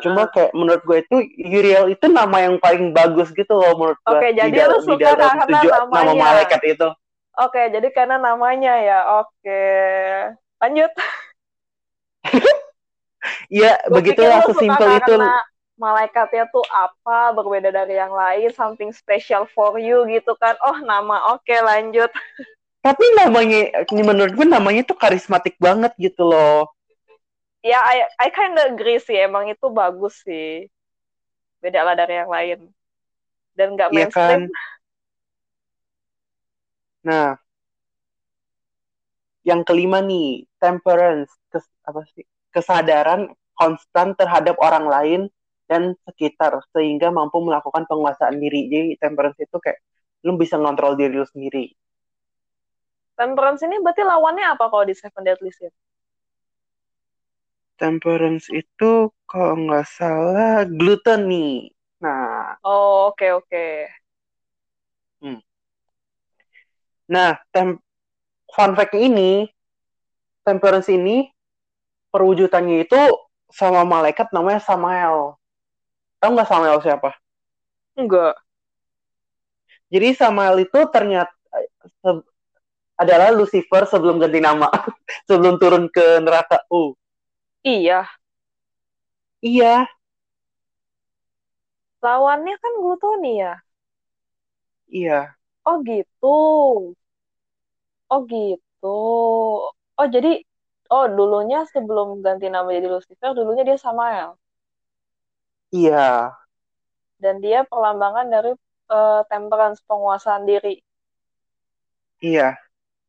Cuma 0.03 0.27
kayak 0.27 0.51
menurut 0.59 0.83
gue 0.83 0.99
itu 1.07 1.17
Uriel 1.47 1.87
itu 1.95 2.11
nama 2.11 2.43
yang 2.43 2.59
paling 2.59 2.91
bagus 2.91 3.31
gitu 3.31 3.55
loh 3.55 3.79
menurut 3.79 3.99
gue 4.03 4.19
oke 4.19 4.29
jadi 4.35 4.59
lu 4.67 4.83
suka 4.83 5.15
karena 5.15 5.47
namanya. 5.47 5.87
nama 5.87 6.13
malaikat 6.19 6.61
itu. 6.67 6.89
Oke 7.39 7.63
jadi 7.71 7.89
karena 7.95 8.17
namanya 8.19 8.75
ya 8.83 8.99
oke. 9.23 9.63
Lanjut. 10.63 10.93
Iya, 13.49 13.81
begitulah 13.89 14.45
sesimpel 14.45 15.01
itu. 15.01 15.15
Malaikatnya 15.75 16.47
tuh 16.55 16.63
apa, 16.71 17.35
berbeda 17.35 17.75
dari 17.75 17.99
yang 17.99 18.15
lain, 18.15 18.53
something 18.55 18.95
special 18.95 19.43
for 19.51 19.75
you 19.75 20.07
gitu 20.07 20.39
kan. 20.39 20.55
Oh, 20.63 20.79
nama 20.79 21.35
oke 21.35 21.43
okay, 21.43 21.59
lanjut. 21.59 22.13
Tapi 22.85 23.05
namanya, 23.17 23.89
ini 23.89 24.03
menurut 24.05 24.37
gue 24.37 24.45
namanya 24.45 24.85
tuh 24.85 25.01
karismatik 25.01 25.57
banget 25.57 25.97
gitu 25.97 26.29
loh. 26.29 26.69
Ya, 27.65 27.81
I, 27.81 28.05
I 28.21 28.29
kind 28.29 28.53
of 28.61 28.77
agree 28.77 29.01
sih, 29.01 29.17
emang 29.17 29.49
itu 29.49 29.73
bagus 29.73 30.21
sih. 30.21 30.69
Beda 31.65 31.81
lah 31.81 31.97
dari 31.97 32.21
yang 32.21 32.29
lain. 32.29 32.69
Dan 33.57 33.81
gak 33.81 33.89
iya 33.89 34.05
mainstream. 34.13 34.29
Kan? 34.29 34.43
Nah, 37.09 37.29
yang 39.49 39.65
kelima 39.65 40.05
nih, 40.05 40.45
temperance. 40.61 41.33
Kes, 41.49 41.65
apa 41.89 42.05
sih? 42.13 42.29
kesadaran 42.55 43.35
konstan 43.59 44.15
terhadap 44.15 44.55
orang 44.63 44.87
lain 44.87 45.21
dan 45.67 45.99
sekitar 46.07 46.63
sehingga 46.71 47.11
mampu 47.11 47.43
melakukan 47.43 47.83
penguasaan 47.91 48.39
diri. 48.39 48.71
Jadi 48.71 48.89
temperance 49.03 49.43
itu 49.43 49.59
kayak 49.59 49.83
lu 50.23 50.39
bisa 50.39 50.55
ngontrol 50.55 50.95
diri 50.95 51.19
lu 51.19 51.27
sendiri. 51.27 51.75
Temperance 53.15 53.63
ini 53.63 53.79
berarti 53.79 54.03
lawannya 54.03 54.59
apa 54.59 54.67
kalau 54.67 54.83
di 54.83 54.95
Seven 54.95 55.23
Deadly 55.23 55.55
Sin? 55.55 55.71
Temperance 57.79 58.51
itu 58.51 59.11
kalau 59.27 59.55
nggak 59.55 59.87
salah 59.87 60.67
gluttony. 60.67 61.71
Nah. 62.03 62.59
Oh 62.67 63.11
oke 63.11 63.19
okay, 63.19 63.31
oke. 63.31 63.47
Okay. 63.51 63.75
Hmm. 65.23 65.41
Nah, 67.07 67.39
tem 67.55 67.79
fun 68.51 68.73
fact 68.75 68.99
ini, 68.99 69.47
temperance 70.43 70.91
ini 70.91 71.31
perwujudannya 72.11 72.87
itu 72.87 73.01
sama 73.51 73.87
malaikat 73.87 74.31
namanya 74.35 74.59
Samael. 74.63 75.39
Tahu 76.19 76.31
nggak 76.35 76.51
Samael 76.51 76.79
siapa? 76.83 77.11
Enggak. 77.95 78.35
Jadi 79.91 80.09
Samael 80.19 80.67
itu 80.67 80.79
ternyata 80.91 81.31
adalah 82.95 83.35
Lucifer 83.35 83.83
sebelum 83.91 84.23
ganti 84.23 84.39
nama, 84.39 84.71
sebelum 85.29 85.59
turun 85.59 85.91
ke 85.91 86.23
neraka. 86.23 86.63
Oh. 86.71 86.95
Iya. 87.65 88.07
Iya. 89.43 89.87
Lawannya 92.05 92.55
kan 92.61 92.73
Glutoni 92.81 93.41
ya? 93.41 93.55
Iya. 94.89 95.35
Oh 95.67 95.81
gitu. 95.83 96.27
Oh 98.13 98.21
gitu. 98.29 98.87
Oh 99.99 100.07
jadi 100.15 100.45
Oh, 100.93 101.09
dulunya 101.09 101.65
sebelum 101.73 102.21
ganti 102.21 102.47
nama 102.53 102.69
jadi 102.69 102.87
Lucifer, 102.93 103.33
dulunya 103.33 103.65
dia 103.65 103.79
Samael. 103.81 104.37
Iya. 105.73 106.31
Dan 107.17 107.41
dia 107.41 107.65
perlambangan 107.65 108.27
dari 108.29 108.53
uh, 108.93 109.25
temperance, 109.33 109.81
penguasaan 109.89 110.45
diri. 110.45 110.85
Iya. 112.21 112.64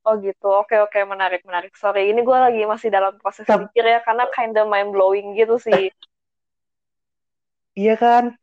Oh 0.05 0.15
gitu, 0.21 0.45
oke 0.45 0.77
oke 0.85 0.99
menarik 1.09 1.41
menarik. 1.49 1.73
Sorry, 1.73 2.13
ini 2.13 2.21
gue 2.21 2.37
lagi 2.37 2.61
masih 2.69 2.93
dalam 2.93 3.17
proses 3.17 3.41
pikir 3.49 3.81
ya 3.81 4.05
karena 4.05 4.29
kinda 4.29 4.61
mind 4.69 4.93
blowing 4.93 5.33
gitu 5.33 5.57
sih. 5.57 5.89
iya 7.81 7.97
kan. 7.97 8.37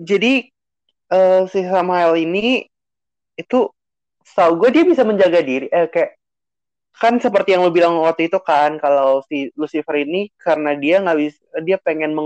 Jadi 0.00 0.48
uh, 1.12 1.44
si 1.52 1.60
Samael 1.60 2.16
ini 2.16 2.64
itu, 3.36 3.68
tau 4.32 4.52
gue 4.56 4.72
dia 4.72 4.84
bisa 4.88 5.04
menjaga 5.04 5.44
diri, 5.44 5.68
eh, 5.68 5.88
kayak 5.92 6.16
kan 6.96 7.20
seperti 7.20 7.52
yang 7.52 7.60
lo 7.60 7.68
bilang 7.68 8.00
waktu 8.00 8.32
itu 8.32 8.40
kan 8.40 8.80
kalau 8.80 9.20
si 9.28 9.52
Lucifer 9.52 10.00
ini 10.00 10.32
karena 10.40 10.72
dia 10.80 11.04
nggak 11.04 11.18
bisa 11.20 11.40
dia 11.60 11.76
pengen 11.76 12.16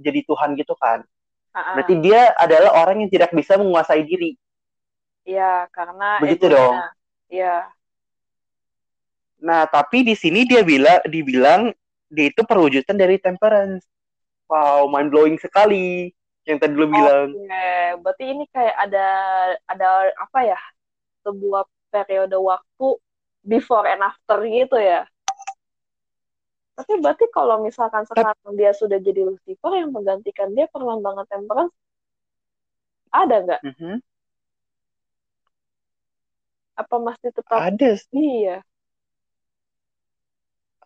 jadi 0.00 0.20
Tuhan 0.24 0.56
gitu 0.56 0.72
kan 0.80 1.04
uh-uh. 1.52 1.74
berarti 1.76 1.94
dia 2.00 2.32
adalah 2.40 2.80
orang 2.80 3.04
yang 3.04 3.12
tidak 3.12 3.28
bisa 3.36 3.60
menguasai 3.60 4.00
diri 4.08 4.40
Iya 5.24 5.68
karena 5.70 6.08
begitu 6.20 6.46
egonya. 6.48 6.56
dong 6.56 6.74
Iya 7.30 7.56
nah 9.40 9.64
tapi 9.64 10.04
di 10.04 10.12
sini 10.12 10.44
dia 10.44 10.60
bilang 10.60 11.00
dibilang 11.08 11.72
dia 12.12 12.28
itu 12.28 12.44
perwujudan 12.44 12.92
dari 12.92 13.16
temperance 13.16 13.88
wow 14.52 14.84
mind 14.84 15.08
blowing 15.08 15.40
sekali 15.40 16.12
yang 16.44 16.60
tadi 16.60 16.76
lo 16.76 16.88
bilang 16.88 17.32
Oke, 17.32 17.68
berarti 18.04 18.24
ini 18.26 18.44
kayak 18.52 18.76
ada 18.76 19.08
ada 19.64 19.88
apa 20.16 20.38
ya 20.44 20.60
sebuah 21.24 21.64
periode 21.92 22.36
waktu 22.36 22.86
before 23.44 23.84
and 23.88 24.04
after 24.04 24.40
gitu 24.44 24.76
ya. 24.78 25.04
Tapi 26.76 26.96
berarti 26.96 27.28
kalau 27.28 27.60
misalkan 27.60 28.08
sekarang 28.08 28.56
dia 28.56 28.72
sudah 28.72 28.96
jadi 28.96 29.28
Lucifer 29.28 29.72
yang 29.76 29.92
menggantikan 29.92 30.48
dia 30.56 30.64
perlambangan 30.72 31.28
temperance 31.28 31.76
ada 33.12 33.36
nggak? 33.44 33.60
Mm 33.60 33.74
-hmm. 33.76 33.94
Apa 36.80 36.96
masih 36.96 37.28
tetap 37.28 37.60
ada 37.60 37.90
sih 38.00 38.48
ya? 38.48 38.58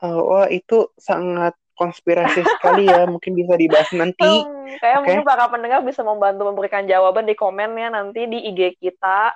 Oh, 0.03 0.35
wah 0.35 0.51
itu 0.51 0.91
sangat 0.99 1.55
konspirasi 1.79 2.43
sekali 2.43 2.91
ya. 2.91 3.07
Mungkin 3.13 3.33
bisa 3.39 3.55
dibahas 3.55 3.91
nanti. 3.95 4.27
Hmm, 4.27 4.75
kayak 4.83 4.99
okay. 5.01 5.07
mungkin 5.07 5.23
para 5.27 5.47
pendengar 5.47 5.81
bisa 5.87 6.03
membantu 6.03 6.51
memberikan 6.51 6.85
jawaban 6.85 7.25
di 7.31 7.39
komennya 7.39 7.95
nanti 7.95 8.27
di 8.27 8.51
IG 8.51 8.79
kita. 8.83 9.33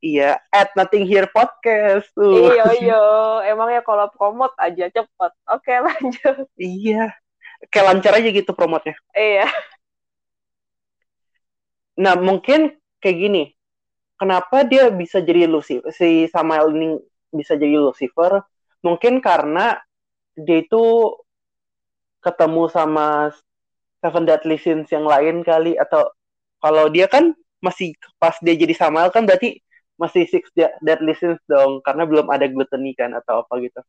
Iya, 0.00 0.40
at 0.48 0.72
Nothing 0.80 1.04
Here 1.04 1.28
Podcast. 1.28 2.08
Iya, 2.16 2.64
iya. 2.80 3.02
Emang 3.52 3.68
ya 3.68 3.84
kalau 3.84 4.08
promote 4.16 4.56
aja 4.56 4.88
cepet. 4.88 5.32
Oke, 5.44 5.72
lanjut. 5.86 6.48
Iya. 6.56 7.12
kayak 7.68 7.86
lancar 7.92 8.16
aja 8.16 8.28
gitu 8.32 8.56
promotnya. 8.56 8.96
Iya. 9.12 9.44
Nah, 12.00 12.16
mungkin 12.16 12.72
kayak 13.04 13.16
gini. 13.20 13.42
Kenapa 14.20 14.68
dia 14.68 14.92
bisa 14.92 15.24
jadi 15.24 15.48
Lucifer? 15.48 15.88
Si 15.96 16.28
Samael 16.28 16.68
ini 16.76 17.00
bisa 17.32 17.56
jadi 17.56 17.80
Lucifer? 17.80 18.44
Mungkin 18.84 19.24
karena 19.24 19.80
dia 20.36 20.60
itu 20.60 21.16
ketemu 22.20 22.68
sama 22.68 23.32
Seven 24.04 24.28
Deadly 24.28 24.60
Sins 24.60 24.92
yang 24.92 25.08
lain 25.08 25.40
kali 25.40 25.76
atau 25.80 26.12
kalau 26.60 26.92
dia 26.92 27.08
kan 27.08 27.32
masih 27.64 27.96
pas 28.20 28.36
dia 28.44 28.52
jadi 28.56 28.76
Samael 28.76 29.08
kan 29.08 29.24
berarti 29.24 29.60
masih 29.96 30.24
Six 30.28 30.52
Deadly 30.56 31.16
Sins 31.16 31.40
dong 31.48 31.80
karena 31.84 32.04
belum 32.08 32.28
ada 32.32 32.48
gluttony 32.48 32.96
kan 32.96 33.12
atau 33.16 33.44
apa 33.44 33.56
gitu 33.60 33.80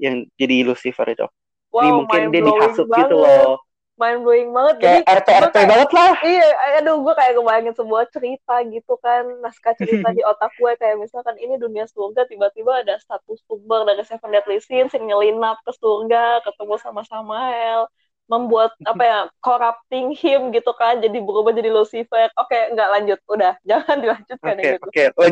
yang 0.00 0.24
jadi 0.40 0.64
Lucifer 0.64 1.04
itu. 1.08 1.24
Wow, 1.68 1.80
Ini 1.84 1.90
mungkin 1.92 2.22
dia 2.32 2.42
dihasut 2.44 2.88
gitu 2.88 3.16
loh. 3.16 3.60
Mind 3.98 4.22
blowing 4.22 4.54
banget. 4.54 4.74
Kayak 4.78 5.02
Jadi, 5.02 5.02
RT 5.10 5.28
RT 5.28 5.54
kayak, 5.58 5.68
banget 5.68 5.90
lah. 5.90 6.12
Iya, 6.22 6.48
aduh 6.78 6.96
gue 7.02 7.14
kayak 7.18 7.34
kebayangin 7.34 7.74
sebuah 7.74 8.04
cerita 8.14 8.54
gitu 8.70 8.94
kan, 9.02 9.22
naskah 9.42 9.74
cerita 9.74 10.08
di 10.16 10.22
otak 10.22 10.54
gue 10.54 10.72
kayak 10.78 10.96
misalkan 11.02 11.34
ini 11.42 11.58
dunia 11.58 11.90
surga 11.90 12.30
tiba-tiba 12.30 12.86
ada 12.86 12.94
satu 13.02 13.34
sumber 13.44 13.90
dari 13.90 14.06
Seven 14.06 14.30
Deadly 14.30 14.62
Sins 14.62 14.94
yang 14.94 15.10
nyelinap 15.10 15.58
ke 15.66 15.74
surga, 15.74 16.46
ketemu 16.46 16.74
sama 16.78 17.02
Samael, 17.02 17.90
membuat 18.28 18.76
apa 18.90 19.02
ya 19.02 19.18
corrupting 19.42 20.14
him 20.14 20.52
gitu 20.54 20.70
kan 20.76 21.00
jadi 21.00 21.18
berubah 21.18 21.56
jadi 21.56 21.72
Lucifer 21.72 22.28
oke 22.36 22.46
okay, 22.46 22.70
nggak 22.76 22.88
lanjut 22.92 23.18
udah 23.26 23.56
jangan 23.68 23.96
dilanjutkan 23.98 24.54
oke 24.54 24.60
okay, 24.62 24.72
gitu. 24.76 24.86
oke 24.86 24.92
okay. 24.94 25.06
oh, 25.16 25.28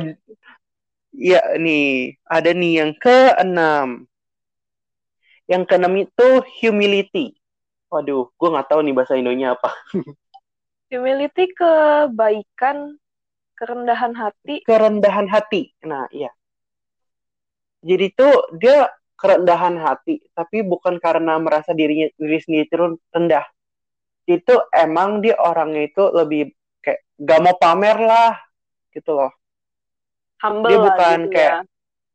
ya 1.13 1.41
nih 1.61 2.17
ada 2.27 2.51
nih 2.57 2.73
yang 2.83 2.93
keenam 2.97 4.09
yang 5.47 5.63
keenam 5.63 5.95
itu 5.95 6.29
humility 6.59 7.37
waduh 7.93 8.28
gue 8.35 8.49
nggak 8.50 8.69
tahu 8.69 8.81
nih 8.83 8.95
bahasa 8.95 9.14
Indonya 9.19 9.55
apa 9.55 9.71
humility 10.93 11.50
kebaikan 11.55 12.99
kerendahan 13.57 14.12
hati 14.14 14.62
kerendahan 14.66 15.26
hati 15.31 15.73
nah 15.87 16.07
iya 16.11 16.31
jadi 17.87 18.07
tuh 18.19 18.35
dia 18.59 18.90
kerendahan 19.16 19.81
hati, 19.81 20.21
tapi 20.37 20.61
bukan 20.61 21.00
karena 21.00 21.40
merasa 21.40 21.73
dirinya 21.73 22.11
diri 22.21 22.38
sendiri 22.43 22.64
itu 22.69 22.76
rendah. 23.11 23.47
Itu 24.28 24.55
emang 24.75 25.25
dia 25.25 25.40
orangnya 25.40 25.88
itu 25.88 26.02
lebih 26.12 26.52
kayak 26.85 27.00
gak 27.16 27.40
mau 27.40 27.57
pamer 27.57 27.97
lah, 27.97 28.37
gitu 28.93 29.16
loh. 29.16 29.33
Humble 30.45 30.69
dia 30.69 30.78
bukan 30.85 31.19
gitu 31.25 31.33
kayak 31.33 31.52
ya. 31.55 31.61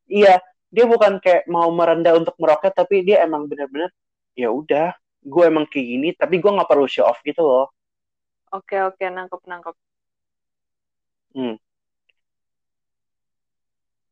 iya, 0.05 0.33
dia 0.69 0.85
bukan 0.85 1.17
kayak 1.17 1.49
mau 1.49 1.67
merendah 1.73 2.13
untuk 2.13 2.37
meroket, 2.37 2.75
tapi 2.77 3.01
dia 3.01 3.25
emang 3.25 3.49
bener-bener 3.49 3.89
ya 4.37 4.53
udah, 4.53 4.93
gue 5.21 5.43
emang 5.45 5.65
kayak 5.69 5.87
gini, 5.87 6.09
tapi 6.17 6.41
gue 6.41 6.51
nggak 6.51 6.69
perlu 6.69 6.89
show 6.89 7.05
off 7.05 7.21
gitu 7.21 7.41
loh. 7.41 7.69
Oke 8.51 8.77
oke, 8.83 9.05
nangkep 9.05 9.41
nangkep. 9.47 9.75
Hmm. 11.31 11.55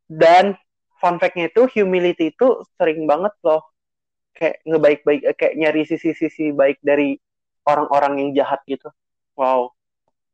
Dan 0.09 0.55
fun 0.97 1.19
fact-nya 1.19 1.51
itu 1.51 1.67
humility 1.75 2.31
itu 2.33 2.63
sering 2.79 3.05
banget 3.05 3.35
loh 3.45 3.61
kayak 4.35 4.63
ngebaik-baik 4.63 5.21
kayak 5.35 5.55
nyari 5.59 5.83
sisi-sisi 5.83 6.55
baik 6.55 6.79
dari 6.79 7.19
orang-orang 7.67 8.23
yang 8.23 8.29
jahat 8.43 8.63
gitu. 8.65 8.87
Wow. 9.35 9.75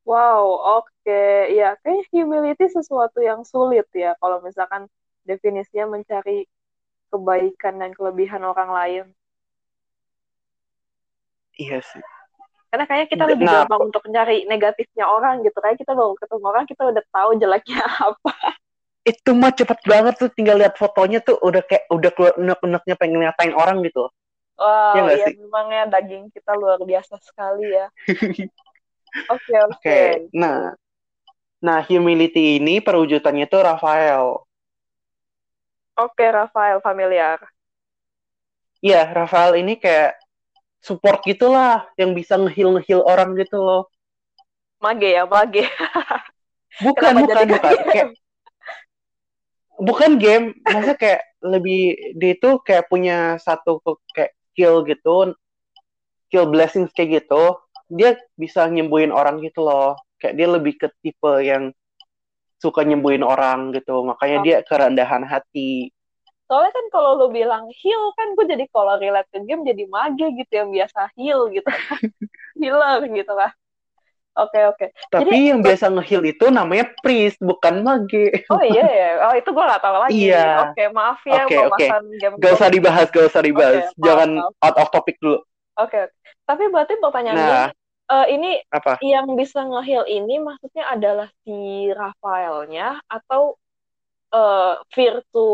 Wow, 0.06 0.62
oke. 0.80 0.86
Okay. 1.02 1.58
Ya, 1.58 1.74
kayak 1.82 2.06
humility 2.14 2.70
sesuatu 2.70 3.26
yang 3.26 3.42
sulit 3.42 3.90
ya 3.98 4.14
kalau 4.22 4.38
misalkan 4.46 4.86
definisinya 5.26 5.98
mencari 5.98 6.46
kebaikan 7.10 7.82
dan 7.82 7.92
kelebihan 7.98 8.46
orang 8.46 8.70
lain. 8.70 9.06
Iya 11.56 11.80
sih. 11.82 12.04
Karena 12.70 12.84
kayaknya 12.88 13.08
kita 13.08 13.24
lebih 13.32 13.46
nah, 13.48 13.64
gampang 13.64 13.82
untuk 13.88 14.02
mencari 14.04 14.44
negatifnya 14.52 15.06
orang 15.08 15.42
gitu. 15.48 15.56
Kayak 15.64 15.80
kita 15.80 15.96
baru 15.96 16.14
ketemu 16.20 16.46
orang, 16.52 16.66
kita 16.68 16.82
udah 16.92 17.04
tahu 17.10 17.30
jeleknya 17.40 17.84
apa 18.12 18.34
itu 19.06 19.32
mah 19.38 19.54
cepet 19.54 19.80
banget 19.86 20.18
tuh 20.18 20.34
tinggal 20.34 20.58
lihat 20.58 20.74
fotonya 20.82 21.22
tuh 21.22 21.38
udah 21.38 21.62
kayak 21.62 21.86
udah 21.94 22.10
keluar 22.10 22.34
unek-uneknya 22.42 22.96
pengen 22.98 23.22
ngatain 23.22 23.54
orang 23.54 23.86
gitu. 23.86 24.10
Wow, 24.58 25.14
ya, 25.14 25.30
ya 25.30 25.38
memangnya 25.38 25.84
daging 25.94 26.34
kita 26.34 26.58
luar 26.58 26.82
biasa 26.82 27.22
sekali 27.22 27.70
ya. 27.70 27.88
Oke, 29.32 29.56
oke. 29.56 29.80
Okay, 29.80 30.28
okay. 30.28 30.28
Nah, 30.36 30.76
nah 31.64 31.80
humility 31.80 32.60
ini 32.60 32.84
perwujudannya 32.84 33.48
tuh 33.48 33.64
Rafael. 33.64 34.44
Oke, 35.96 36.20
okay, 36.20 36.36
Rafael 36.36 36.84
familiar. 36.84 37.40
Iya, 38.84 39.08
Rafael 39.16 39.64
ini 39.64 39.80
kayak 39.80 40.20
support 40.86 41.26
gitulah 41.26 41.90
yang 41.98 42.14
bisa 42.14 42.38
ngehil 42.38 42.78
ngehil 42.78 43.02
orang 43.02 43.34
gitu 43.34 43.58
loh. 43.58 43.90
Mage 44.78 45.10
ya, 45.10 45.26
mage. 45.26 45.66
bukan, 46.86 47.14
bukan, 47.26 47.46
bukan. 47.50 47.74
Kayak 47.94 48.10
bukan 49.80 50.16
game 50.20 50.56
maksudnya 50.64 50.98
kayak 50.98 51.22
lebih 51.44 51.82
dia 52.16 52.32
itu 52.36 52.50
kayak 52.64 52.88
punya 52.88 53.36
satu 53.44 53.84
kayak 54.16 54.32
skill 54.52 54.88
gitu 54.88 55.36
skill 56.28 56.48
blessings 56.48 56.92
kayak 56.96 57.24
gitu 57.24 57.60
dia 57.92 58.16
bisa 58.40 58.66
nyembuhin 58.72 59.12
orang 59.12 59.44
gitu 59.44 59.68
loh 59.68 60.00
kayak 60.20 60.40
dia 60.40 60.48
lebih 60.48 60.80
ke 60.80 60.88
tipe 61.04 61.34
yang 61.44 61.76
suka 62.64 62.88
nyembuhin 62.88 63.22
orang 63.22 63.76
gitu 63.76 64.02
makanya 64.08 64.38
oh. 64.42 64.44
dia 64.44 64.58
kerendahan 64.64 65.24
hati 65.28 65.92
soalnya 66.46 66.72
kan 66.74 66.86
kalau 66.94 67.18
lo 67.18 67.28
bilang 67.34 67.66
heal 67.74 68.14
kan 68.14 68.38
gue 68.38 68.46
jadi 68.46 68.66
kalau 68.70 69.02
relate 69.02 69.30
ke 69.34 69.42
game 69.44 69.66
jadi 69.66 69.84
mage 69.90 70.26
gitu 70.38 70.54
yang 70.54 70.70
biasa 70.70 71.10
heal 71.18 71.50
gitu 71.50 71.70
healer 72.62 73.02
gitu 73.10 73.34
lah 73.34 73.52
Oke 74.36 74.60
oke. 74.68 74.92
Tapi 75.08 75.32
Jadi, 75.32 75.48
yang 75.48 75.64
biasa 75.64 75.88
ngehil 75.96 76.28
itu 76.28 76.52
namanya 76.52 76.92
priest 77.00 77.40
bukan 77.40 77.80
mage. 77.88 78.44
Oh 78.52 78.60
iya 78.60 78.84
ya. 78.84 79.10
Oh 79.32 79.34
itu 79.40 79.48
gue 79.48 79.64
gak 79.64 79.80
tahu 79.80 79.96
lagi. 79.96 80.28
Iya. 80.28 80.48
Oke 80.68 80.84
maaf 80.92 81.24
ya 81.24 81.48
okay, 81.48 81.60
okay. 81.72 81.90
game. 82.20 82.36
Gak 82.44 82.60
usah 82.60 82.68
dibahas, 82.68 83.08
gak 83.16 83.32
usah 83.32 83.40
dibahas. 83.40 83.88
Okay, 83.96 84.04
Jangan 84.04 84.30
maaf. 84.44 84.52
out 84.60 84.76
of 84.76 84.92
topic 84.92 85.16
dulu. 85.24 85.40
Oke. 85.40 85.48
Okay. 85.88 86.06
Tapi 86.44 86.64
berarti 86.68 86.94
pertanyaannya 87.00 87.48
nah, 87.48 87.72
uh, 88.12 88.26
ini 88.28 88.60
apa? 88.76 89.00
yang 89.00 89.34
bisa 89.40 89.64
ngehil 89.64 90.04
ini 90.04 90.36
maksudnya 90.44 90.84
adalah 90.92 91.32
si 91.48 91.88
Rafaelnya 91.96 93.02
atau 93.08 93.56
uh, 94.36 94.84
Virtu 94.92 95.52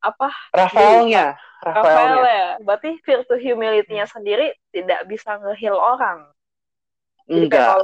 apa? 0.00 0.28
Rafaelnya. 0.52 1.36
Rafaelnya. 1.60 1.84
Rafael 1.84 2.18
ya. 2.24 2.48
Berarti 2.64 2.90
Virtu 3.04 3.34
humility-nya 3.36 4.08
sendiri 4.08 4.56
tidak 4.72 5.04
bisa 5.06 5.36
ngehil 5.40 5.76
orang. 5.76 6.24
Enggak. 7.28 7.78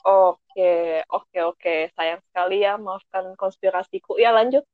Oke, 0.00 1.04
oke, 1.08 1.38
oke. 1.44 1.74
Sayang 1.94 2.20
sekali 2.26 2.64
ya, 2.64 2.80
maafkan 2.80 3.36
konspirasiku. 3.36 4.16
Ya, 4.18 4.32
lanjut. 4.32 4.64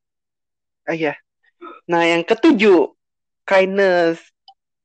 Ah, 0.87 0.95
iya. 0.95 1.19
Nah, 1.91 2.07
yang 2.07 2.23
ketujuh, 2.23 2.95
kindness. 3.43 4.23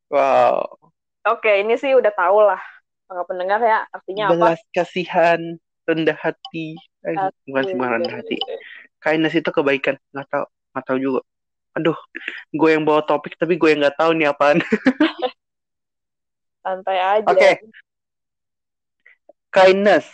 Wow. 0.10 0.82
Oke, 1.30 1.62
ini 1.62 1.78
sih 1.78 1.93
udah 1.93 2.10
tau 2.12 2.41
lah. 2.41 2.62
Para 3.06 3.21
pendengar 3.30 3.62
ya, 3.62 3.86
artinya 3.93 4.34
Belas 4.34 4.36
apa? 4.36 4.45
Belas 4.58 4.62
kasihan, 4.74 5.41
rendah 5.86 6.17
hati. 6.17 6.74
Eh, 7.06 7.15
bukan 7.45 7.63
cuma 7.69 7.86
rendah 7.93 8.13
hati. 8.19 8.38
Kindness 8.97 9.38
itu 9.38 9.50
kebaikan. 9.54 9.95
Nggak 10.10 10.28
tahu, 10.32 10.45
nggak 10.74 10.86
tahu 10.89 10.97
juga. 10.97 11.21
Aduh, 11.77 11.97
gue 12.51 12.69
yang 12.69 12.84
bawa 12.84 13.05
topik 13.05 13.38
tapi 13.39 13.55
gue 13.55 13.69
yang 13.71 13.79
nggak 13.86 13.97
tahu 13.97 14.12
nih 14.17 14.27
apaan. 14.31 14.60
Santai 16.65 16.97
aja. 16.99 17.27
Oke, 17.31 17.39
okay 17.39 17.55
kindness. 19.51 20.07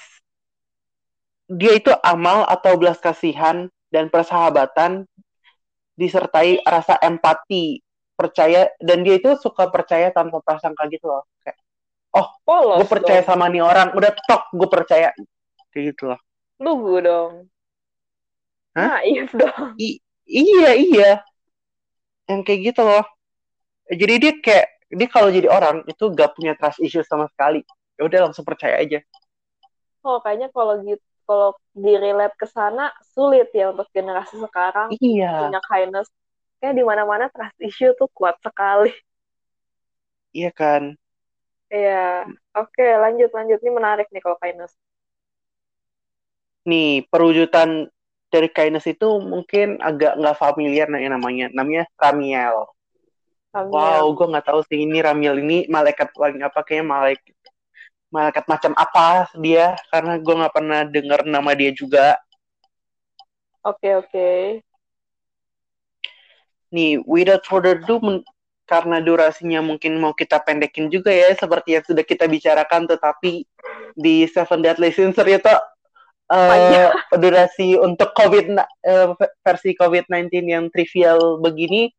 Dia 1.48 1.80
itu 1.80 1.94
amal 2.04 2.44
atau 2.44 2.76
belas 2.76 3.00
kasihan 3.00 3.72
dan 3.88 4.12
persahabatan 4.12 5.08
disertai 5.96 6.60
rasa 6.68 7.00
empati, 7.00 7.80
percaya 8.20 8.68
dan 8.84 9.08
dia 9.08 9.16
itu 9.16 9.40
suka 9.40 9.72
percaya 9.72 10.12
tanpa 10.12 10.44
prasangka 10.44 10.92
gitu 10.92 11.08
loh. 11.08 11.24
Kayak 11.40 11.58
oh, 12.12 12.28
oh 12.52 12.84
gue 12.84 12.88
percaya 12.90 13.24
dong. 13.24 13.30
sama 13.32 13.48
nih 13.48 13.64
orang, 13.64 13.96
udah 13.96 14.12
tok 14.28 14.52
gue 14.52 14.68
percaya 14.68 15.16
kayak 15.72 15.96
gitu 15.96 16.12
loh. 16.12 16.20
Lugu 16.60 17.00
dong. 17.00 17.34
Hah? 18.76 19.00
Naif 19.00 19.32
dong. 19.32 19.80
I 19.80 20.04
iya, 20.28 20.76
iya. 20.76 21.12
Yang 22.28 22.42
kayak 22.44 22.60
gitu 22.74 22.82
loh. 22.84 23.06
Jadi 23.88 24.14
dia 24.20 24.34
kayak 24.44 24.68
dia 24.88 25.08
kalau 25.12 25.30
jadi 25.32 25.48
orang 25.52 25.84
itu 25.88 26.04
gak 26.12 26.36
punya 26.36 26.56
trust 26.56 26.80
issue 26.84 27.04
sama 27.04 27.28
sekali. 27.32 27.64
Ya 27.96 28.08
udah 28.08 28.20
langsung 28.30 28.44
percaya 28.44 28.80
aja. 28.80 29.00
Oh 30.04 30.20
kayaknya 30.24 30.48
kalau 30.52 30.80
gitu 30.84 31.04
kalau 31.28 31.52
di 31.76 31.94
relate 32.00 32.40
ke 32.40 32.48
sana 32.48 32.88
sulit 33.12 33.52
ya 33.52 33.76
untuk 33.76 33.92
generasi 33.92 34.40
sekarang 34.40 34.96
iya. 35.04 35.52
punya 35.52 35.60
kindness. 35.68 36.08
Kayak 36.64 36.80
di 36.80 36.84
mana-mana 36.88 37.28
trust 37.28 37.60
issue 37.60 37.92
tuh 38.00 38.08
kuat 38.16 38.40
sekali. 38.40 38.96
Iya 40.32 40.56
kan? 40.56 40.96
Iya. 41.68 42.24
Oke 42.56 42.88
lanjut 42.96 43.30
lanjut. 43.36 43.60
Ini 43.60 43.72
menarik 43.76 44.08
nih 44.10 44.24
kalau 44.24 44.40
kindness. 44.40 44.72
Nih 46.64 47.04
perwujudan 47.12 47.92
dari 48.28 48.52
kindness 48.52 48.88
itu 48.88 49.08
mungkin 49.24 49.80
agak 49.80 50.20
nggak 50.20 50.40
familiar 50.40 50.88
nih 50.92 51.08
namanya 51.08 51.48
namanya 51.56 51.84
Ramiel 51.96 52.68
Amin. 53.58 53.74
Wow, 53.74 54.14
gue 54.14 54.28
nggak 54.30 54.48
tahu 54.54 54.62
sih 54.70 54.86
ini 54.86 55.02
Ramil 55.02 55.42
ini 55.42 55.66
malaikat 55.66 56.14
paling 56.14 56.46
apa 56.46 56.62
kayaknya 56.62 56.86
malaikat 56.94 57.34
malaikat 58.08 58.46
macam 58.48 58.72
apa 58.78 59.28
dia 59.42 59.74
karena 59.90 60.14
gue 60.22 60.36
nggak 60.38 60.54
pernah 60.54 60.82
dengar 60.86 61.20
nama 61.26 61.52
dia 61.58 61.72
juga. 61.74 62.22
Oke, 63.66 63.98
oke. 63.98 64.30
Nih, 66.72 67.02
without 67.04 67.44
further 67.48 67.80
ado, 67.80 68.00
karena 68.68 69.00
durasinya 69.00 69.64
mungkin 69.64 70.00
mau 70.00 70.12
kita 70.12 70.40
pendekin 70.44 70.92
juga 70.92 71.12
ya, 71.12 71.32
seperti 71.36 71.80
yang 71.80 71.84
sudah 71.84 72.04
kita 72.04 72.28
bicarakan, 72.28 72.88
tetapi 72.88 73.48
di 73.96 74.28
Seven 74.28 74.64
Deadly 74.64 74.92
Sins 74.92 75.16
itu 75.16 75.52
eh, 76.32 76.52
Panjang. 76.52 76.92
durasi 77.20 77.80
untuk 77.80 78.12
COVID 78.12 78.46
eh, 78.84 79.08
versi 79.44 79.72
COVID-19 79.76 80.32
yang 80.48 80.66
trivial 80.72 81.40
begini, 81.40 81.92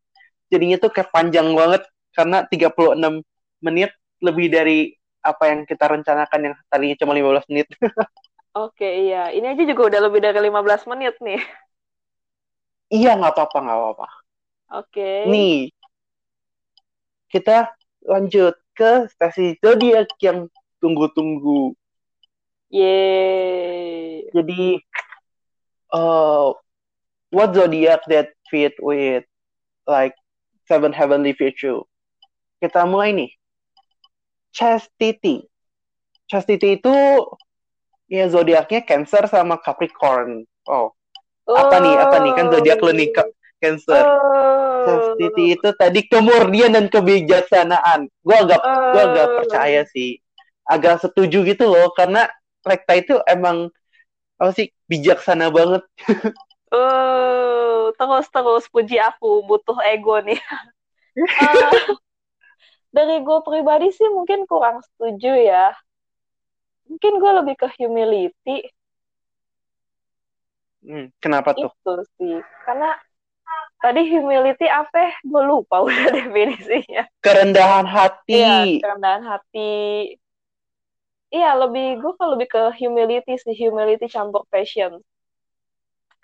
jadinya 0.52 0.76
tuh 0.80 0.90
kayak 0.92 1.12
panjang 1.12 1.52
banget 1.52 1.84
karena 2.12 2.44
36 2.48 3.24
menit 3.62 3.90
lebih 4.18 4.46
dari 4.50 4.78
apa 5.22 5.50
yang 5.50 5.60
kita 5.66 5.84
rencanakan 5.86 6.40
yang 6.50 6.54
tadinya 6.70 6.96
cuma 6.98 7.12
15 7.14 7.50
menit. 7.52 7.68
Oke, 8.58 9.06
iya. 9.06 9.30
Ini 9.30 9.54
aja 9.54 9.62
juga 9.62 9.92
udah 9.92 10.00
lebih 10.08 10.20
dari 10.24 10.40
15 10.40 10.90
menit 10.90 11.14
nih. 11.22 11.40
iya, 12.90 13.14
nggak 13.14 13.34
apa-apa, 13.36 13.58
nggak 13.60 13.78
apa-apa. 13.78 14.08
Oke. 14.82 15.10
Nih, 15.30 15.70
kita 17.28 17.70
lanjut 18.02 18.56
ke 18.72 19.06
stasi 19.12 19.60
zodiak 19.60 20.10
yang 20.18 20.48
tunggu-tunggu. 20.80 21.76
Yeay. 22.68 24.28
Jadi, 24.32 24.80
uh, 25.92 26.52
what 27.32 27.56
zodiac 27.56 28.04
that 28.12 28.36
fit 28.52 28.76
with 28.80 29.24
like 29.88 30.12
seven 30.68 30.92
heavenly 30.92 31.32
virtue? 31.32 31.80
Kita 32.60 32.84
mulai 32.84 33.16
nih. 33.16 33.30
Chastity. 34.52 35.48
Chastity 36.28 36.76
itu 36.76 36.96
ya 38.08 38.28
zodiaknya 38.28 38.84
Cancer 38.84 39.24
sama 39.28 39.56
Capricorn. 39.60 40.44
Oh, 40.68 40.92
apa 41.48 41.80
nih? 41.80 41.94
Apa 41.96 42.16
nih? 42.20 42.32
Kan 42.36 42.46
zodiak 42.52 42.80
lo 42.84 42.92
nih 42.92 43.08
Cancer. 43.64 44.04
Oh. 44.04 44.84
Chastity 44.84 45.56
itu 45.56 45.68
tadi 45.72 46.04
kemurnian 46.04 46.76
dan 46.76 46.92
kebijaksanaan. 46.92 48.12
Gue 48.20 48.36
agak 48.36 48.60
gue 48.92 49.02
agak 49.02 49.26
Oh. 49.26 49.34
percaya 49.40 49.82
sih. 49.88 50.20
Agak 50.68 51.00
setuju 51.00 51.48
gitu 51.48 51.64
loh 51.64 51.88
karena 51.96 52.28
Rekta 52.66 52.92
itu 52.98 53.14
emang 53.28 53.70
apa 54.40 54.52
sih 54.56 54.68
bijaksana 54.90 55.50
banget. 55.54 55.82
Oh, 56.72 57.92
terus 57.98 58.26
terus 58.34 58.64
puji 58.72 58.96
aku 59.08 59.26
butuh 59.48 59.78
ego 59.92 60.20
nih. 60.26 60.38
Eh, 61.40 61.72
dari 62.96 63.14
gue 63.26 63.38
pribadi 63.48 63.88
sih 63.96 64.08
mungkin 64.16 64.44
kurang 64.50 64.80
setuju 64.84 65.32
ya. 65.50 65.72
Mungkin 66.90 67.12
gue 67.22 67.32
lebih 67.38 67.54
ke 67.60 67.66
humility 67.80 68.56
Hmm, 70.86 71.04
kenapa 71.22 71.50
tuh? 71.60 71.70
itu 71.70 71.92
sih. 72.16 72.34
Karena 72.64 72.88
tadi 73.82 74.00
humility 74.12 74.66
apa? 74.68 75.14
Gue 75.24 75.42
lupa 75.50 75.82
udah 75.86 76.06
definisinya. 76.14 77.04
Kerendahan 77.24 77.86
hati. 77.94 78.34
Iya, 78.34 78.48
kerendahan 78.80 79.22
hati. 79.30 79.58
Iya, 81.34 81.48
lebih 81.62 81.86
gue 82.00 82.12
kalau 82.16 82.30
lebih 82.34 82.48
ke 82.54 82.60
humility 82.80 83.32
sih, 83.44 83.54
humility 83.62 84.06
campur 84.14 84.42
passion. 84.52 84.92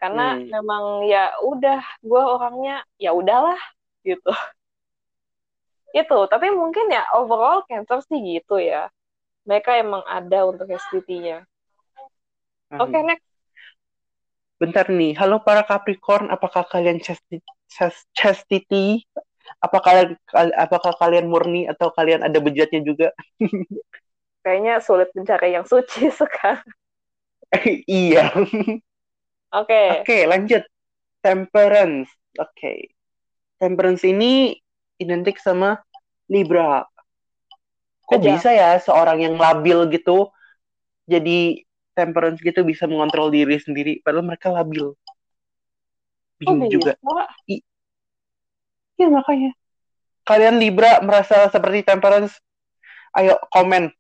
Karena 0.01 0.37
Hmm. 0.37 0.49
memang 0.55 0.85
ya 1.13 1.33
udah, 1.51 1.81
gue 2.05 2.23
orangnya 2.35 2.75
ya 3.05 3.11
udahlah 3.21 3.61
gitu. 4.09 4.31
Itu, 5.95 6.19
tapi 6.33 6.51
mungkin 6.51 6.91
ya 6.91 7.03
overall 7.15 7.63
cancer 7.69 7.99
sih 8.09 8.19
gitu 8.21 8.59
ya. 8.59 8.91
Mereka 9.49 9.71
emang 9.85 10.03
ada 10.09 10.39
untuk 10.51 10.67
STT-nya. 10.69 11.45
Hmm. 12.71 12.81
Oke, 12.83 12.99
next. 13.07 13.27
Bentar 14.63 14.87
nih, 14.89 15.13
halo 15.19 15.43
para 15.43 15.63
Capricorn, 15.67 16.31
apakah 16.31 16.65
kalian 16.67 16.99
chasti- 17.03 17.43
chas- 17.69 18.07
chastity? 18.15 19.03
Apakah 19.61 20.17
apakah 20.57 20.93
kalian 20.97 21.29
murni 21.29 21.69
atau 21.69 21.93
kalian 21.93 22.25
ada 22.25 22.39
bejatnya 22.41 22.81
juga? 22.81 23.09
Kayaknya 24.45 24.75
sulit 24.85 25.09
mencari 25.17 25.57
yang 25.57 25.65
suci 25.65 26.13
sekarang. 26.21 26.69
iya. 27.89 28.29
Oke. 29.57 29.83
Oke, 30.05 30.19
lanjut. 30.29 30.63
Temperance. 31.25 32.13
Oke. 32.37 32.93
Temperance 33.57 34.05
ini 34.05 34.53
identik 35.01 35.41
sama 35.41 35.81
Libra. 36.29 36.85
Kok 38.05 38.21
Kejam. 38.21 38.37
bisa 38.37 38.53
ya 38.53 38.77
seorang 38.77 39.25
yang 39.25 39.41
labil 39.41 39.89
gitu 39.89 40.29
jadi 41.09 41.65
temperance 41.97 42.41
gitu 42.45 42.61
bisa 42.67 42.85
mengontrol 42.85 43.33
diri 43.33 43.57
sendiri 43.57 44.05
padahal 44.05 44.29
mereka 44.29 44.53
labil. 44.53 44.93
Bingung 46.37 46.69
juga. 46.69 46.99
bisa? 47.01 47.65
Ya 49.01 49.09
makanya. 49.09 49.57
Kalian 50.25 50.57
Libra 50.57 51.01
merasa 51.05 51.49
seperti 51.49 51.85
temperance? 51.85 52.41
Ayo 53.15 53.41
komen. 53.53 53.93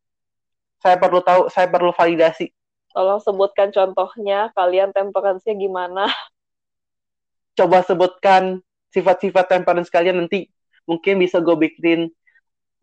Saya 0.85 1.01
perlu 1.01 1.25
tahu, 1.25 1.49
saya 1.49 1.64
perlu 1.64 1.97
validasi. 1.97 2.53
Tolong 2.92 3.16
sebutkan 3.25 3.73
contohnya, 3.73 4.53
kalian 4.53 4.92
temperance-nya 4.92 5.57
gimana? 5.57 6.12
Coba 7.59 7.81
sebutkan 7.81 8.61
sifat-sifat 8.92 9.49
temperance 9.49 9.88
kalian 9.88 10.20
nanti 10.20 10.53
mungkin 10.85 11.16
bisa 11.25 11.40
gue 11.40 11.57
bikin 11.57 12.12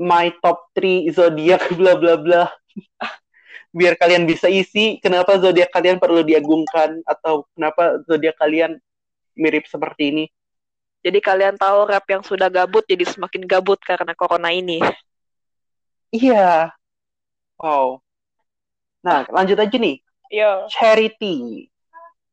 my 0.01 0.33
top 0.41 0.73
3 0.73 1.13
zodiak 1.13 1.61
bla 1.77 1.93
bla 1.93 2.17
bla. 2.17 2.43
Biar 3.77 3.93
kalian 3.95 4.25
bisa 4.25 4.49
isi 4.49 4.97
kenapa 4.97 5.37
zodiak 5.37 5.69
kalian 5.69 6.01
perlu 6.01 6.25
diagungkan 6.25 7.05
atau 7.05 7.45
kenapa 7.53 8.01
zodiak 8.09 8.35
kalian 8.41 8.81
mirip 9.37 9.69
seperti 9.69 10.09
ini. 10.09 10.25
Jadi 11.05 11.21
kalian 11.21 11.55
tahu 11.55 11.85
rap 11.85 12.03
yang 12.09 12.25
sudah 12.25 12.49
gabut 12.49 12.83
jadi 12.89 13.05
semakin 13.05 13.45
gabut 13.45 13.77
karena 13.79 14.11
corona 14.17 14.49
ini. 14.49 14.81
Iya. 16.11 16.75
Wow. 17.62 18.02
Nah, 19.06 19.26
lanjut 19.30 19.58
aja 19.58 19.78
nih. 19.78 20.02
Yo. 20.34 20.65
Charity. 20.74 21.69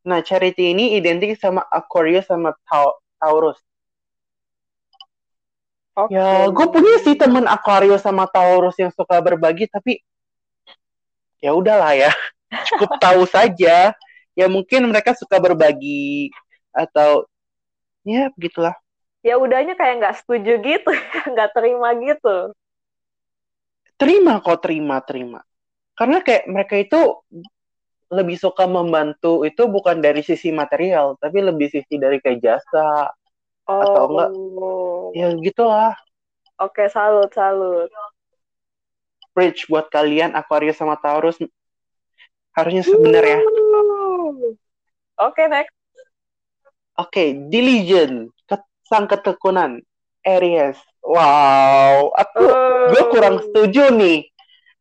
Nah, 0.01 0.25
Charity 0.25 0.73
ini 0.73 0.97
identik 0.97 1.37
sama 1.37 1.61
Aquarius 1.69 2.25
sama 2.25 2.57
Tau- 2.65 2.97
Taurus. 3.21 3.61
Oke. 5.93 6.15
Ya, 6.15 6.47
gue 6.47 6.67
punya 6.71 6.95
sih 7.03 7.13
temen 7.19 7.43
Aquarius 7.45 8.01
sama 8.01 8.23
Taurus 8.25 8.73
yang 8.79 8.89
suka 8.95 9.19
berbagi, 9.19 9.67
tapi 9.67 9.99
ya 11.43 11.51
udahlah 11.51 11.91
ya, 11.91 12.11
cukup 12.71 12.95
tahu 13.03 13.27
saja. 13.27 13.91
Ya 14.33 14.45
mungkin 14.47 14.87
mereka 14.87 15.11
suka 15.11 15.35
berbagi 15.35 16.31
atau 16.71 17.27
ya 18.07 18.31
begitulah. 18.31 18.71
Ya 19.19 19.35
udahnya 19.35 19.75
kayak 19.75 19.99
nggak 19.99 20.15
setuju 20.23 20.63
gitu, 20.63 20.91
nggak 21.35 21.51
terima 21.51 21.91
gitu. 21.99 22.55
Terima 23.99 24.39
kok, 24.39 24.63
terima, 24.63 25.03
terima. 25.03 25.43
Karena 25.91 26.23
kayak 26.23 26.47
mereka 26.47 26.79
itu 26.79 27.19
lebih 28.09 28.39
suka 28.39 28.65
membantu 28.65 29.43
itu 29.43 29.67
bukan 29.67 29.99
dari 29.99 30.23
sisi 30.23 30.49
material, 30.55 31.19
tapi 31.19 31.43
lebih 31.43 31.67
sisi 31.67 31.99
dari 31.99 32.23
kayak 32.23 32.39
jasa. 32.39 33.11
Atau 33.67 34.03
enggak, 34.15 34.31
Oh. 34.31 35.11
Ya 35.11 35.33
gitulah. 35.35 35.93
Oke, 36.57 36.87
salut, 36.87 37.29
salut. 37.35 37.91
Bridge 39.35 39.67
buat 39.69 39.87
kalian 39.91 40.33
Aquarius 40.33 40.79
sama 40.79 40.97
Taurus 40.99 41.37
harusnya 42.51 42.83
sebenarnya. 42.83 43.39
Oke, 45.19 45.43
next. 45.47 45.75
Oke, 46.99 47.31
diligent, 47.47 48.35
ke- 48.43 48.67
sang 48.83 49.07
ketekunan, 49.07 49.79
Aries. 50.27 50.75
Wow, 51.03 52.11
aku 52.13 52.43
gue 52.91 53.03
kurang 53.09 53.35
setuju 53.41 53.89
nih. 53.93 54.27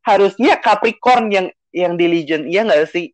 Harusnya 0.02 0.58
Capricorn 0.58 1.30
yang 1.30 1.46
yang 1.70 1.94
diligent, 1.94 2.48
iya 2.48 2.64
nggak 2.64 2.88
sih? 2.90 3.12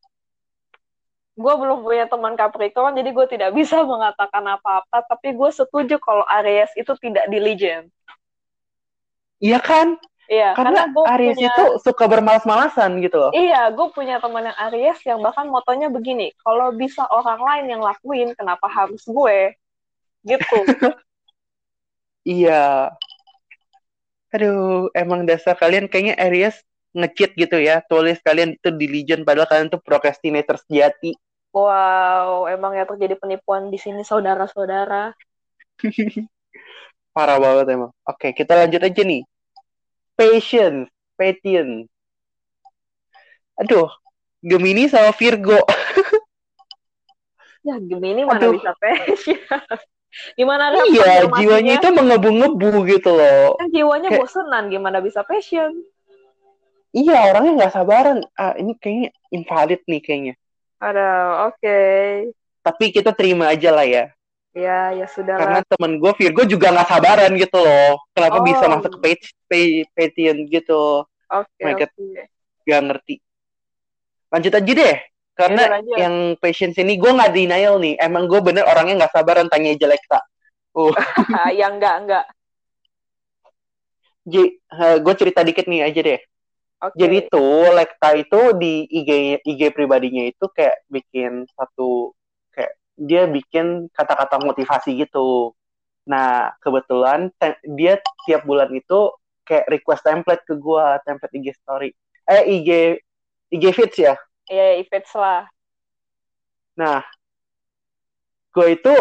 Gue 1.35 1.55
belum 1.59 1.83
punya 1.83 2.07
teman 2.07 2.39
Capricorn, 2.39 2.95
jadi 2.95 3.11
gue 3.11 3.27
tidak 3.27 3.51
bisa 3.53 3.83
mengatakan 3.83 4.47
apa-apa. 4.47 5.03
Tapi 5.03 5.35
gue 5.35 5.51
setuju 5.51 5.99
kalau 5.99 6.23
Aries 6.31 6.71
itu 6.79 6.95
tidak 7.03 7.27
diligent. 7.27 7.91
Iya 9.43 9.59
kan? 9.59 9.99
Iya, 10.25 10.57
Karena, 10.57 10.89
karena 10.89 11.11
Aries 11.19 11.37
punya... 11.37 11.53
itu 11.53 11.65
suka 11.85 12.05
bermalas-malasan 12.09 12.97
gitu 13.05 13.17
loh. 13.21 13.31
Iya, 13.37 13.69
gue 13.77 13.87
punya 13.93 14.17
teman 14.23 14.49
yang 14.49 14.57
Aries 14.71 14.99
yang 15.05 15.21
bahkan 15.21 15.45
motonya 15.53 15.93
begini, 15.93 16.33
kalau 16.41 16.73
bisa 16.73 17.05
orang 17.13 17.43
lain 17.45 17.77
yang 17.77 17.83
lakuin, 17.85 18.33
kenapa 18.33 18.65
harus 18.73 19.05
gue? 19.05 19.53
Gitu. 20.25 20.59
Iya. 22.25 22.91
Aduh, 24.35 24.91
emang 24.97 25.29
dasar 25.29 25.55
kalian 25.55 25.87
kayaknya 25.87 26.19
Aries 26.19 26.57
ngecit 26.97 27.37
gitu 27.39 27.61
ya. 27.61 27.85
Tulis 27.87 28.19
kalian 28.25 28.57
itu 28.57 28.73
diligent 28.75 29.23
padahal 29.23 29.47
kalian 29.47 29.69
tuh 29.71 29.83
procrastinator 29.85 30.59
sejati. 30.65 31.15
Wow, 31.55 32.51
emang 32.51 32.75
ya 32.75 32.83
terjadi 32.83 33.15
penipuan 33.15 33.71
di 33.71 33.79
sini 33.79 34.03
saudara-saudara. 34.03 35.15
parah 37.15 37.39
banget 37.39 37.79
emang. 37.79 37.95
Oke, 38.03 38.35
kita 38.35 38.59
lanjut 38.59 38.83
aja 38.83 39.03
nih. 39.07 39.23
Patience, 40.19 40.91
patience. 41.15 41.87
Aduh, 43.55 43.87
Gemini 44.43 44.91
sama 44.91 45.15
Virgo. 45.15 45.63
ya 47.65 47.79
Gemini 47.79 48.27
mana 48.27 48.45
Aduh. 48.45 48.59
bisa 48.59 48.75
passion 48.81 49.39
gimana 50.35 50.71
iya, 50.87 51.27
jiwanya 51.27 51.73
itu 51.77 51.89
mengebu-ngebu 51.91 52.71
gitu 52.87 53.11
loh. 53.13 53.55
kan 53.59 53.69
jiwanya 53.71 54.09
Kayak- 54.11 54.23
bosenan 54.23 54.65
gimana 54.69 54.99
bisa 54.99 55.23
passion 55.23 55.73
Iya, 56.95 57.35
orangnya 57.35 57.53
nggak 57.59 57.75
sabaran. 57.75 58.23
Ah, 58.39 58.55
ini 58.55 58.79
kayaknya 58.79 59.11
invalid 59.29 59.83
nih 59.83 59.99
kayaknya. 59.99 60.35
ada 60.79 61.09
oke 61.51 61.79
Tapi 62.63 62.85
kita 62.95 63.11
terima 63.11 63.51
aja 63.51 63.75
lah 63.75 63.83
ya. 63.83 64.15
ya 64.55 64.95
ya 64.95 65.07
sudah 65.11 65.35
Karena 65.35 65.61
temen 65.67 65.99
gue 65.99 66.13
Virgo 66.15 66.47
juga 66.47 66.71
nggak 66.71 66.87
sabaran 66.87 67.35
gitu 67.35 67.59
loh. 67.59 67.99
Kenapa 68.15 68.39
Oh. 68.39 68.47
bisa 68.47 68.65
masuk 68.71 68.91
ke 68.95 68.99
page, 69.03 69.25
Patreon 69.91 70.47
gitu. 70.47 71.03
oke 71.27 71.51
my 71.59 71.75
God. 71.75 71.91
oke 71.91 72.23
Gak 72.63 72.81
ngerti. 72.87 73.15
Lanjut 74.31 74.53
aja 74.55 74.73
deh. 74.73 74.97
Karena 75.35 75.67
Yaudah, 75.67 75.75
lanjut. 75.83 75.97
yang 75.99 76.15
patience 76.39 76.79
ini 76.79 76.95
gue 76.95 77.11
nggak 77.11 77.35
denial 77.35 77.83
nih. 77.83 77.99
Emang 77.99 78.31
gue 78.31 78.39
bener 78.39 78.63
orangnya 78.67 79.05
nggak 79.05 79.15
sabaran 79.15 79.51
tanya 79.51 79.75
aja 79.75 79.87
Lexa. 79.91 80.21
Uh, 80.75 80.95
ya 81.59 81.71
enggak 81.71 81.95
enggak 82.03 82.25
gue 85.05 85.15
cerita 85.21 85.45
dikit 85.45 85.69
nih 85.69 85.85
aja 85.85 86.01
deh. 86.01 86.21
oke 86.81 86.97
Jadi 86.97 87.19
tuh 87.29 87.69
Lekta 87.77 88.17
itu 88.17 88.41
di 88.57 88.89
IG 88.89 89.41
IG 89.45 89.61
pribadinya 89.77 90.25
itu 90.25 90.49
kayak 90.49 90.89
bikin 90.89 91.45
satu 91.53 92.17
kayak 92.51 92.73
dia 92.97 93.29
bikin 93.29 93.93
kata-kata 93.93 94.41
motivasi 94.41 94.97
gitu. 94.97 95.53
Nah, 96.09 96.53
kebetulan 96.61 97.33
te- 97.41 97.61
dia 97.65 98.01
tiap 98.29 98.45
bulan 98.45 98.69
itu 98.73 99.13
kayak 99.45 99.69
request 99.69 100.05
template 100.05 100.45
ke 100.45 100.57
gua, 100.57 101.01
template 101.05 101.33
IG 101.37 101.53
story. 101.61 101.91
Eh 102.25 102.43
IG 102.61 102.69
IG 103.53 103.65
feeds 103.77 103.99
ya. 104.01 104.15
Ya 104.51 104.65
Ifits 104.81 105.13
lah 105.17 105.49
Nah, 106.77 107.03
gue 108.55 108.67
itu 108.79 108.95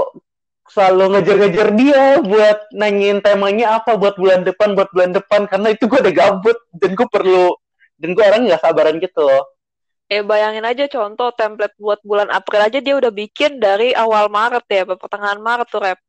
selalu 0.74 1.04
ngejar-ngejar 1.20 1.70
dia 1.82 2.04
buat 2.24 2.58
nanyain 2.82 3.20
temanya 3.22 3.78
apa 3.80 3.92
buat 4.02 4.16
bulan 4.18 4.42
depan, 4.48 4.74
buat 4.78 4.90
bulan 4.96 5.12
depan 5.18 5.42
karena 5.52 5.68
itu 5.76 5.84
gue 5.92 6.00
udah 6.04 6.16
gabut 6.16 6.58
dan 6.82 6.92
gue 6.98 7.08
perlu 7.12 7.54
dan 8.00 8.10
gue 8.16 8.24
orang 8.24 8.42
nggak 8.48 8.64
sabaran 8.64 8.98
gitu 9.04 9.22
loh. 9.28 9.44
eh 10.16 10.22
bayangin 10.30 10.66
aja 10.72 10.86
contoh 10.96 11.30
template 11.40 11.76
buat 11.84 12.00
bulan 12.10 12.30
April 12.38 12.62
aja 12.68 12.80
dia 12.86 12.96
udah 13.02 13.12
bikin 13.22 13.52
dari 13.66 13.90
awal 14.04 14.26
Maret 14.38 14.66
ya 14.76 14.84
pertengahan 15.02 15.40
Maret 15.48 15.68
tuh 15.74 15.82
rep 15.86 16.00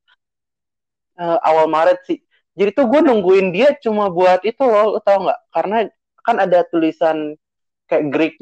Eh, 1.15 1.39
awal 1.47 1.67
Maret 1.71 1.99
sih. 2.09 2.19
Jadi 2.59 2.71
tuh 2.75 2.87
gue 2.91 3.01
nungguin 3.07 3.49
dia 3.55 3.69
cuma 3.83 4.11
buat 4.11 4.43
itu 4.47 4.63
loh, 4.63 4.99
lo 4.99 5.01
tau 5.03 5.19
nggak? 5.27 5.41
Karena 5.55 5.77
kan 6.27 6.37
ada 6.43 6.59
tulisan 6.71 7.35
kayak 7.91 8.05
Greek, 8.15 8.35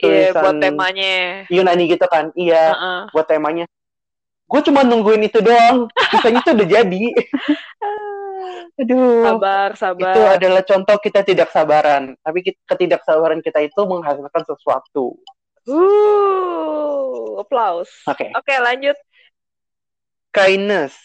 Iya 0.00 0.32
tulisan 0.32 0.42
buat 0.42 0.54
temanya 0.60 1.14
Yunani 1.52 1.84
gitu 1.90 2.06
kan? 2.08 2.32
Iya, 2.32 2.72
Heeh. 2.72 3.00
buat 3.12 3.26
temanya. 3.28 3.64
Gue 4.48 4.60
cuma 4.68 4.84
nungguin 4.84 5.24
itu 5.24 5.40
doang, 5.40 5.88
sisanya 6.12 6.40
tuh 6.44 6.52
udah 6.56 6.68
jadi. 6.68 7.04
Aduh. 8.80 9.22
sabar 9.22 9.70
sabar 9.76 10.12
Itu 10.16 10.20
adalah 10.24 10.62
contoh 10.64 10.96
kita 10.96 11.20
tidak 11.22 11.52
sabaran. 11.52 12.16
Tapi 12.24 12.56
ketidaksabaran 12.64 13.44
kita 13.44 13.60
itu 13.60 13.80
menghasilkan 13.84 14.42
sesuatu. 14.48 15.16
uh 15.62 17.38
applause 17.38 18.02
Oke. 18.10 18.34
oke 18.34 18.54
lanjut 18.58 18.98
Kindness. 20.32 20.96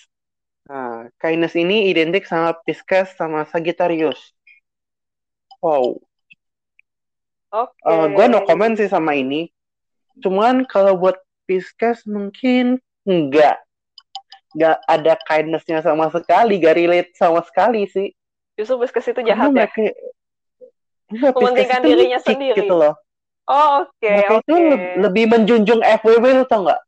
Nah, 0.71 1.11
kindness 1.19 1.59
ini 1.59 1.91
identik 1.91 2.23
sama 2.23 2.55
Pisces 2.63 3.11
sama 3.19 3.43
Sagittarius. 3.43 4.31
Wow. 5.59 5.99
Oke 7.53 8.13
gue 8.13 8.25
no 8.27 8.43
comment 8.43 8.75
sih 8.75 8.89
sama 8.91 9.15
ini. 9.15 9.51
Cuman 10.19 10.65
kalau 10.65 10.97
buat 10.97 11.17
Pisces 11.47 12.03
mungkin 12.09 12.81
enggak. 13.07 13.61
Enggak 14.57 14.77
ada 14.89 15.13
kindness-nya 15.29 15.79
sama 15.85 16.09
sekali. 16.09 16.59
Gak 16.59 16.75
relate 16.75 17.11
sama 17.15 17.45
sekali 17.45 17.85
sih. 17.87 18.11
justru 18.57 18.81
Biskus 18.81 19.05
itu 19.05 19.21
jahat 19.21 19.53
ya 19.53 19.69
mereka... 19.69 19.79
Enggak, 21.13 21.31
Pisces 21.37 21.45
Mementingkan 21.45 21.81
dirinya 21.85 22.19
licik 22.19 22.35
sendiri. 22.35 22.57
gitu 22.65 22.73
loh. 22.75 22.93
oh 23.47 23.87
oke 23.87 24.09
mereka 24.11 24.33
oke 24.35 24.43
itu 24.43 24.55
le- 24.59 24.95
lebih 25.07 25.25
menjunjung 25.31 25.79
FWB 25.79 26.25
lu 26.35 26.43
tau 26.51 26.67
nggak? 26.67 26.81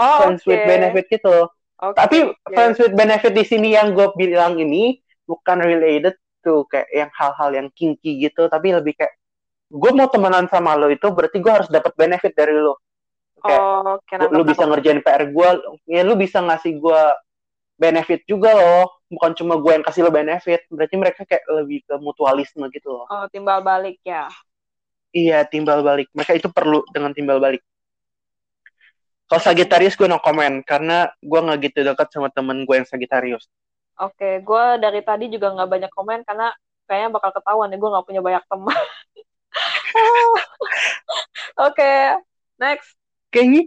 oh 0.00 0.18
Friends 0.26 0.42
oke 0.42 0.48
with 0.50 0.62
benefit 0.66 1.04
gitu. 1.06 1.36
Oke, 1.80 1.96
Tapi 1.96 2.18
oke. 2.28 2.50
friends 2.50 2.76
with 2.82 2.92
benefit 2.92 3.32
di 3.32 3.44
sini 3.46 3.72
yang 3.78 3.94
gue 3.94 4.10
bilang 4.18 4.58
ini 4.58 4.98
bukan 5.24 5.62
related 5.62 6.18
to 6.42 6.66
kayak 6.66 6.88
yang 6.90 7.10
hal-hal 7.14 7.50
yang 7.54 7.68
kinky 7.72 8.20
gitu, 8.20 8.48
tapi 8.50 8.74
lebih 8.74 8.96
kayak 8.98 9.14
gue 9.70 9.90
mau 9.94 10.10
temenan 10.10 10.50
sama 10.50 10.74
lo 10.74 10.90
itu 10.90 11.06
berarti 11.14 11.38
gue 11.38 11.52
harus 11.52 11.68
dapat 11.70 11.94
benefit 11.94 12.34
dari 12.34 12.54
lo. 12.58 12.78
Kayak 13.40 13.62
oh 13.62 13.96
oke 13.96 14.14
lu, 14.20 14.26
lu 14.36 14.42
bisa 14.44 14.62
ngerjain 14.66 15.00
PR 15.00 15.24
gue, 15.30 15.48
ya 15.88 16.00
lu 16.04 16.14
bisa 16.18 16.42
ngasih 16.42 16.76
gue 16.76 17.02
benefit 17.80 18.20
juga 18.28 18.52
loh, 18.52 19.00
bukan 19.08 19.32
cuma 19.32 19.56
gue 19.56 19.72
yang 19.80 19.84
kasih 19.86 20.04
lo 20.04 20.12
benefit. 20.12 20.66
Berarti 20.68 20.94
mereka 21.00 21.22
kayak 21.24 21.46
lebih 21.48 21.86
ke 21.88 21.94
mutualisme 22.02 22.66
gitu 22.74 22.90
loh. 22.92 23.06
oh 23.08 23.24
timbal 23.32 23.62
balik 23.64 23.96
ya 24.04 24.28
Iya, 25.10 25.42
timbal 25.42 25.82
balik. 25.82 26.06
Mereka 26.14 26.38
itu 26.38 26.48
perlu 26.54 26.86
dengan 26.94 27.10
timbal 27.10 27.42
balik. 27.42 27.62
Kalau 29.26 29.42
Sagittarius 29.42 29.94
gue 29.94 30.10
no 30.10 30.18
comment 30.18 30.62
karena 30.66 31.06
gue 31.22 31.38
nggak 31.38 31.58
gitu 31.70 31.78
dekat 31.86 32.10
sama 32.10 32.30
temen 32.34 32.66
gue 32.66 32.74
yang 32.74 32.86
Sagittarius. 32.86 33.46
Oke, 33.98 34.42
gue 34.42 34.64
dari 34.82 35.02
tadi 35.06 35.30
juga 35.30 35.54
nggak 35.54 35.70
banyak 35.70 35.90
komen 35.94 36.26
karena 36.26 36.50
kayaknya 36.90 37.10
bakal 37.14 37.30
ketahuan 37.38 37.70
ya 37.70 37.78
gue 37.78 37.90
nggak 37.90 38.06
punya 38.06 38.22
banyak 38.22 38.44
teman. 38.50 38.74
Oke, 41.66 41.90
next. 42.58 42.94
Kayaknya 43.30 43.62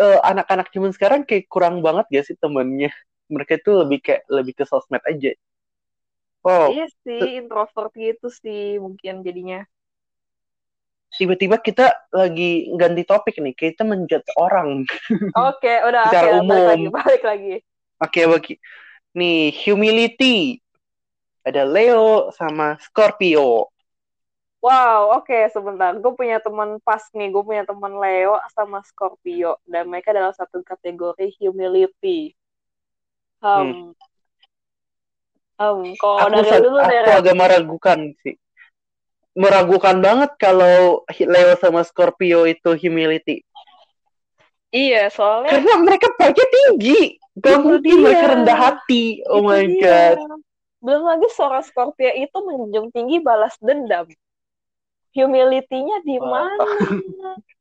eh, 0.00 0.20
anak-anak 0.24 0.66
zaman 0.72 0.92
sekarang 0.96 1.20
kayak 1.28 1.48
kurang 1.52 1.80
banget 1.84 2.04
gak 2.12 2.24
sih 2.28 2.36
temennya? 2.36 2.90
Mereka 3.32 3.58
itu 3.60 3.70
lebih 3.82 3.98
kayak 4.04 4.22
lebih 4.30 4.52
ke 4.54 4.64
sosmed 4.68 5.02
aja. 5.04 5.32
Wow, 6.46 6.70
Iya 6.78 6.86
sih, 7.02 7.42
introvert 7.42 7.90
gitu 7.98 8.26
sih 8.30 8.78
mungkin 8.78 9.26
jadinya. 9.26 9.66
tiba-tiba 11.16 11.56
kita 11.58 11.96
lagi 12.12 12.68
ganti 12.76 13.02
topik 13.08 13.40
nih. 13.40 13.54
Kita 13.56 13.82
menjudge 13.88 14.30
orang. 14.36 14.84
Oke, 15.36 15.72
udah 15.84 16.02
oke, 16.12 16.16
Secara 16.16 16.28
balik 16.28 16.44
umum. 16.44 16.68
lagi, 16.68 16.86
balik 16.92 17.22
lagi. 17.24 17.54
Oke, 18.04 18.20
bagi 18.28 18.54
nih 19.16 19.48
humility. 19.64 20.60
Ada 21.46 21.62
Leo 21.64 22.28
sama 22.36 22.76
Scorpio. 22.82 23.72
Wow, 24.66 25.22
oke 25.22 25.46
sebentar. 25.54 25.94
Gue 26.02 26.10
punya 26.18 26.42
teman 26.42 26.82
pas 26.82 26.98
nih, 27.14 27.30
gue 27.30 27.42
punya 27.46 27.62
teman 27.62 28.02
Leo 28.02 28.34
sama 28.50 28.82
Scorpio 28.82 29.62
dan 29.62 29.86
mereka 29.86 30.10
dalam 30.10 30.34
satu 30.34 30.58
kategori 30.66 31.38
humility. 31.38 32.34
Um, 33.38 33.94
um, 35.62 35.94
kalau 35.94 36.18
aku, 36.18 36.34
dari 36.34 36.50
sa- 36.50 36.64
dulu 36.66 36.78
aku 36.82 36.98
Rep. 36.98 37.18
agak 37.22 37.36
meragukan 37.38 37.98
sih. 38.26 38.34
Meragukan 39.38 40.02
banget 40.02 40.34
kalau 40.34 41.06
Leo 41.14 41.54
sama 41.62 41.86
Scorpio 41.86 42.42
itu 42.50 42.74
humility. 42.74 43.46
Iya, 44.74 45.14
soalnya 45.14 45.62
Karena 45.62 45.74
mereka 45.78 46.10
pride 46.18 46.42
tinggi. 46.42 47.22
Gak 47.38 47.62
mungkin 47.62 48.02
mereka 48.02 48.34
rendah 48.34 48.58
hati. 48.58 49.22
Oh 49.30 49.46
Itu 49.46 49.46
my 49.46 49.62
dia. 49.62 49.78
god. 49.78 50.18
Belum 50.82 51.06
lagi 51.06 51.28
seorang 51.38 51.62
Scorpio 51.62 52.10
itu 52.18 52.34
menjunjung 52.34 52.90
tinggi 52.90 53.22
balas 53.22 53.54
dendam. 53.62 54.10
Humility-nya 55.16 55.96
di 56.08 56.16
mana? 56.20 56.74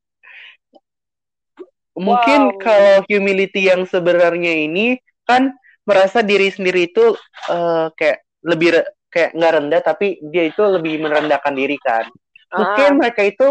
Mungkin 1.96 2.52
Wow. 2.52 2.60
kalau 2.60 3.08
humility 3.08 3.72
yang 3.72 3.88
sebenarnya 3.88 4.68
ini 4.68 5.00
kan 5.24 5.56
merasa 5.88 6.20
diri 6.20 6.52
sendiri 6.52 6.92
itu 6.92 7.16
eh, 7.48 7.88
kayak 7.96 8.20
lebih 8.44 8.70
re- 8.76 8.92
kayak 9.08 9.32
nggak 9.32 9.54
rendah 9.56 9.82
tapi 9.82 10.20
dia 10.28 10.44
itu 10.52 10.60
lebih 10.60 11.00
merendahkan 11.00 11.56
diri 11.56 11.80
kan. 11.80 12.12
Mungkin 12.60 12.90
Ah, 12.92 13.00
mereka 13.00 13.24
itu 13.24 13.48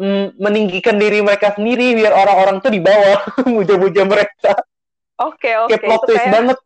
mm, 0.00 0.38
meninggikan 0.38 0.96
diri 0.98 1.18
mereka 1.22 1.54
sendiri 1.56 1.94
biar 1.98 2.12
orang-orang 2.14 2.56
tuh 2.64 2.70
di 2.72 2.80
bawah 2.82 3.20
muja-muja 3.54 4.02
mereka. 4.06 4.52
Oke, 5.26 5.50
oke. 5.64 5.70
Kayak 5.70 5.82
plot 5.86 6.02
twist 6.06 6.26
kayak, 6.26 6.34
banget. 6.34 6.56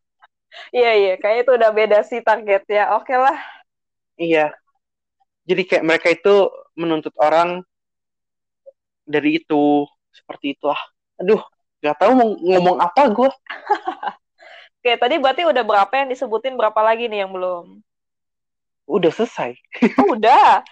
iya, 0.76 0.90
iya. 1.00 1.10
Kayaknya 1.20 1.42
itu 1.44 1.52
udah 1.58 1.70
beda 1.78 1.98
sih 2.10 2.20
targetnya. 2.26 2.80
Oke 2.96 3.14
lah. 3.24 3.36
Iya. 4.18 4.61
Jadi 5.42 5.62
kayak 5.66 5.84
mereka 5.84 6.08
itu 6.10 6.34
menuntut 6.78 7.14
orang 7.18 7.60
dari 9.02 9.42
itu 9.42 9.84
seperti 10.14 10.54
itulah. 10.54 10.78
Aduh, 11.18 11.42
nggak 11.82 11.96
tahu 11.98 12.12
mau 12.14 12.30
ngomong 12.38 12.76
apa 12.78 13.02
gue. 13.10 13.30
Oke, 14.82 14.98
tadi 14.98 15.14
berarti 15.22 15.42
udah 15.46 15.62
berapa 15.62 15.92
yang 15.94 16.08
disebutin, 16.10 16.58
berapa 16.58 16.80
lagi 16.82 17.06
nih 17.06 17.22
yang 17.26 17.30
belum? 17.30 17.82
Udah 18.86 19.10
selesai. 19.14 19.54
Oh, 19.98 20.18
udah. 20.18 20.62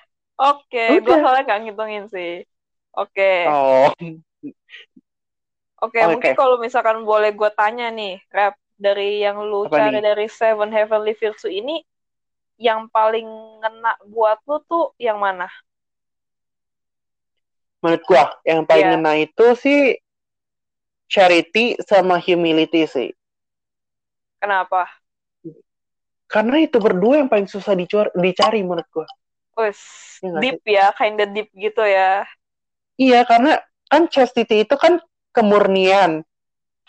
Oke, 0.41 0.99
gue 0.99 1.17
soalnya 1.21 1.43
nggak 1.47 1.61
ngitungin 1.63 2.05
sih. 2.11 2.33
Oke, 2.97 3.47
Oh, 3.47 3.93
oke. 3.95 4.07
oke. 5.79 5.99
Mungkin 6.11 6.35
kalau 6.35 6.59
misalkan 6.59 7.07
boleh 7.07 7.31
gue 7.31 7.51
tanya 7.55 7.87
nih, 7.95 8.19
Rep, 8.35 8.59
dari 8.81 9.23
yang 9.23 9.47
lu 9.47 9.69
Apa 9.69 9.79
cari 9.79 10.01
nih? 10.01 10.03
dari 10.03 10.27
Seven 10.27 10.71
Heavenly 10.75 11.15
Virtue 11.15 11.53
ini 11.53 11.85
yang 12.61 12.93
paling 12.93 13.25
ngena 13.65 13.97
buat 14.13 14.37
lu 14.45 14.61
tuh 14.69 14.93
yang 15.01 15.17
mana? 15.17 15.49
Menurut 17.81 18.05
gua 18.05 18.29
yang 18.45 18.69
paling 18.69 18.85
Iya. 18.85 18.93
ngena 19.01 19.13
itu 19.25 19.47
sih 19.57 19.97
charity 21.09 21.81
sama 21.89 22.21
humility 22.21 22.85
sih. 22.85 23.09
Kenapa? 24.37 24.85
Karena 26.29 26.63
itu 26.63 26.77
berdua 26.79 27.25
yang 27.25 27.33
paling 27.33 27.49
susah 27.49 27.73
dicor- 27.73 28.13
dicari 28.15 28.61
menurut 28.61 28.87
gua. 28.93 29.09
Wes, 29.57 29.81
Iya 30.21 30.29
nggak 30.31 30.43
deep 30.45 30.61
ya, 30.69 30.87
kinda 30.95 31.25
deep 31.27 31.49
gitu 31.57 31.83
ya. 31.83 32.29
Iya, 33.01 33.25
karena 33.25 33.57
kan 33.89 34.07
chastity 34.13 34.69
itu 34.69 34.77
kan 34.77 35.01
kemurnian 35.33 36.21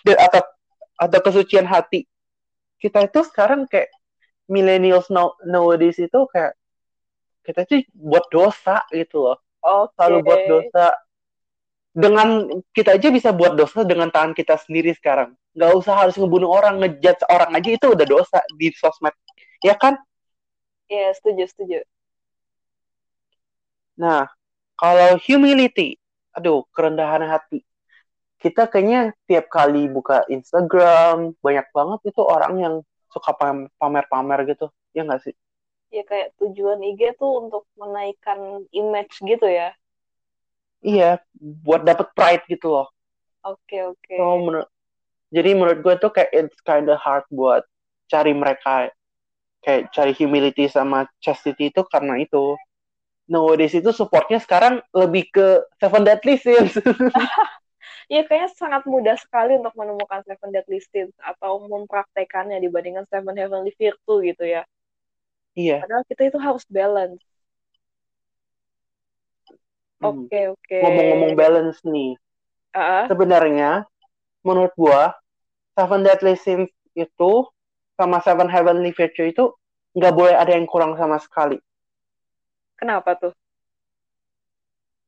atau 0.04 0.44
atau 1.00 1.20
kesucian 1.24 1.66
hati. 1.66 2.04
Kita 2.78 3.08
itu 3.08 3.24
sekarang 3.26 3.66
kayak 3.66 3.90
millennials 4.52 5.08
now, 5.08 5.40
nowadays 5.48 5.96
itu 5.96 6.20
kayak 6.28 6.60
kita 7.48 7.64
tuh 7.64 7.82
buat 7.96 8.28
dosa 8.28 8.84
gitu 8.92 9.32
loh. 9.32 9.40
Oke. 9.64 9.96
Selalu 9.96 10.18
buat 10.28 10.42
dosa. 10.46 10.86
Dengan 11.92 12.48
kita 12.72 12.96
aja 12.96 13.12
bisa 13.12 13.36
buat 13.36 13.56
dosa 13.56 13.84
dengan 13.88 14.12
tangan 14.12 14.36
kita 14.36 14.60
sendiri 14.60 14.92
sekarang. 14.96 15.36
Nggak 15.56 15.72
usah 15.76 15.94
harus 16.06 16.16
ngebunuh 16.16 16.52
orang, 16.52 16.80
ngejudge 16.80 17.24
orang 17.28 17.52
aja 17.56 17.70
itu 17.72 17.88
udah 17.92 18.08
dosa 18.08 18.40
di 18.56 18.72
sosmed. 18.76 19.16
Ya 19.64 19.76
kan? 19.76 20.00
Iya, 20.88 21.16
setuju, 21.16 21.44
setuju. 21.48 21.80
Nah, 24.00 24.28
kalau 24.80 25.20
humility, 25.20 26.00
aduh, 26.32 26.64
kerendahan 26.72 27.28
hati. 27.28 27.64
Kita 28.42 28.66
kayaknya 28.66 29.14
tiap 29.30 29.52
kali 29.52 29.86
buka 29.92 30.26
Instagram, 30.32 31.38
banyak 31.44 31.68
banget 31.70 32.00
itu 32.10 32.22
orang 32.26 32.54
yang 32.58 32.76
suka 33.12 33.36
pam- 33.36 33.70
pamer-pamer 33.78 34.48
gitu. 34.50 34.72
Ya 34.96 35.04
nggak 35.06 35.22
sih? 35.28 35.36
Ya 35.92 36.08
kayak 36.08 36.32
tujuan 36.40 36.80
IG 36.82 37.14
tuh 37.20 37.44
untuk 37.44 37.68
menaikkan 37.76 38.64
image 38.72 39.20
gitu 39.22 39.48
ya. 39.48 39.76
Iya, 40.82 41.22
buat 41.38 41.86
dapet 41.86 42.10
pride 42.18 42.44
gitu 42.50 42.74
loh. 42.74 42.88
Oke, 43.46 43.78
oke. 43.86 44.16
So, 44.18 44.26
menur- 44.42 44.70
jadi 45.30 45.50
menurut 45.54 45.80
gue 45.86 45.96
tuh 46.02 46.12
kayak 46.12 46.32
it's 46.34 46.60
kinda 46.66 46.98
hard 46.98 47.24
buat 47.30 47.64
cari 48.10 48.34
mereka 48.34 48.90
kayak 49.62 49.94
cari 49.94 50.14
humility 50.18 50.66
sama 50.68 51.06
chastity 51.22 51.70
itu 51.70 51.82
karena 51.88 52.18
itu. 52.20 52.58
Nowadays 53.32 53.72
itu 53.78 53.94
supportnya 53.96 54.42
sekarang 54.44 54.84
lebih 54.92 55.32
ke 55.32 55.64
Seven 55.80 56.04
Deadly 56.04 56.36
Sins. 56.36 56.76
Iya, 58.12 58.22
kayaknya 58.28 58.50
sangat 58.62 58.84
mudah 58.94 59.16
sekali 59.24 59.52
untuk 59.60 59.74
menemukan 59.80 60.22
Seven 60.28 60.50
Deadly 60.54 60.80
Sins 60.90 61.16
atau 61.32 61.52
mempraktekannya 61.74 62.58
dibandingkan 62.66 63.06
Seven 63.12 63.36
Heavenly 63.40 63.72
Virtue 63.80 64.18
gitu 64.30 64.44
ya. 64.56 64.62
iya. 65.56 65.82
Padahal 65.82 66.04
kita 66.10 66.22
itu 66.30 66.38
harus 66.46 66.64
balance. 66.78 67.24
Hmm. 70.02 70.26
Oke, 70.32 70.40
oke. 70.54 70.82
Ngomong-ngomong 70.82 71.34
balance 71.38 71.80
nih, 71.86 72.12
Ah, 72.74 73.12
sebenarnya 73.12 73.86
menurut 74.48 74.74
gua 74.78 75.14
Seven 75.78 76.02
Deadly 76.06 76.36
Sins 76.38 76.72
itu 76.98 77.34
sama 78.00 78.20
Seven 78.26 78.50
Heavenly 78.50 78.92
Virtue 78.96 79.28
itu 79.34 79.46
nggak 79.98 80.14
boleh 80.20 80.36
ada 80.38 80.52
yang 80.58 80.68
kurang 80.70 80.94
sama 81.00 81.18
sekali. 81.22 81.58
kenapa 82.80 83.12
tuh? 83.22 83.34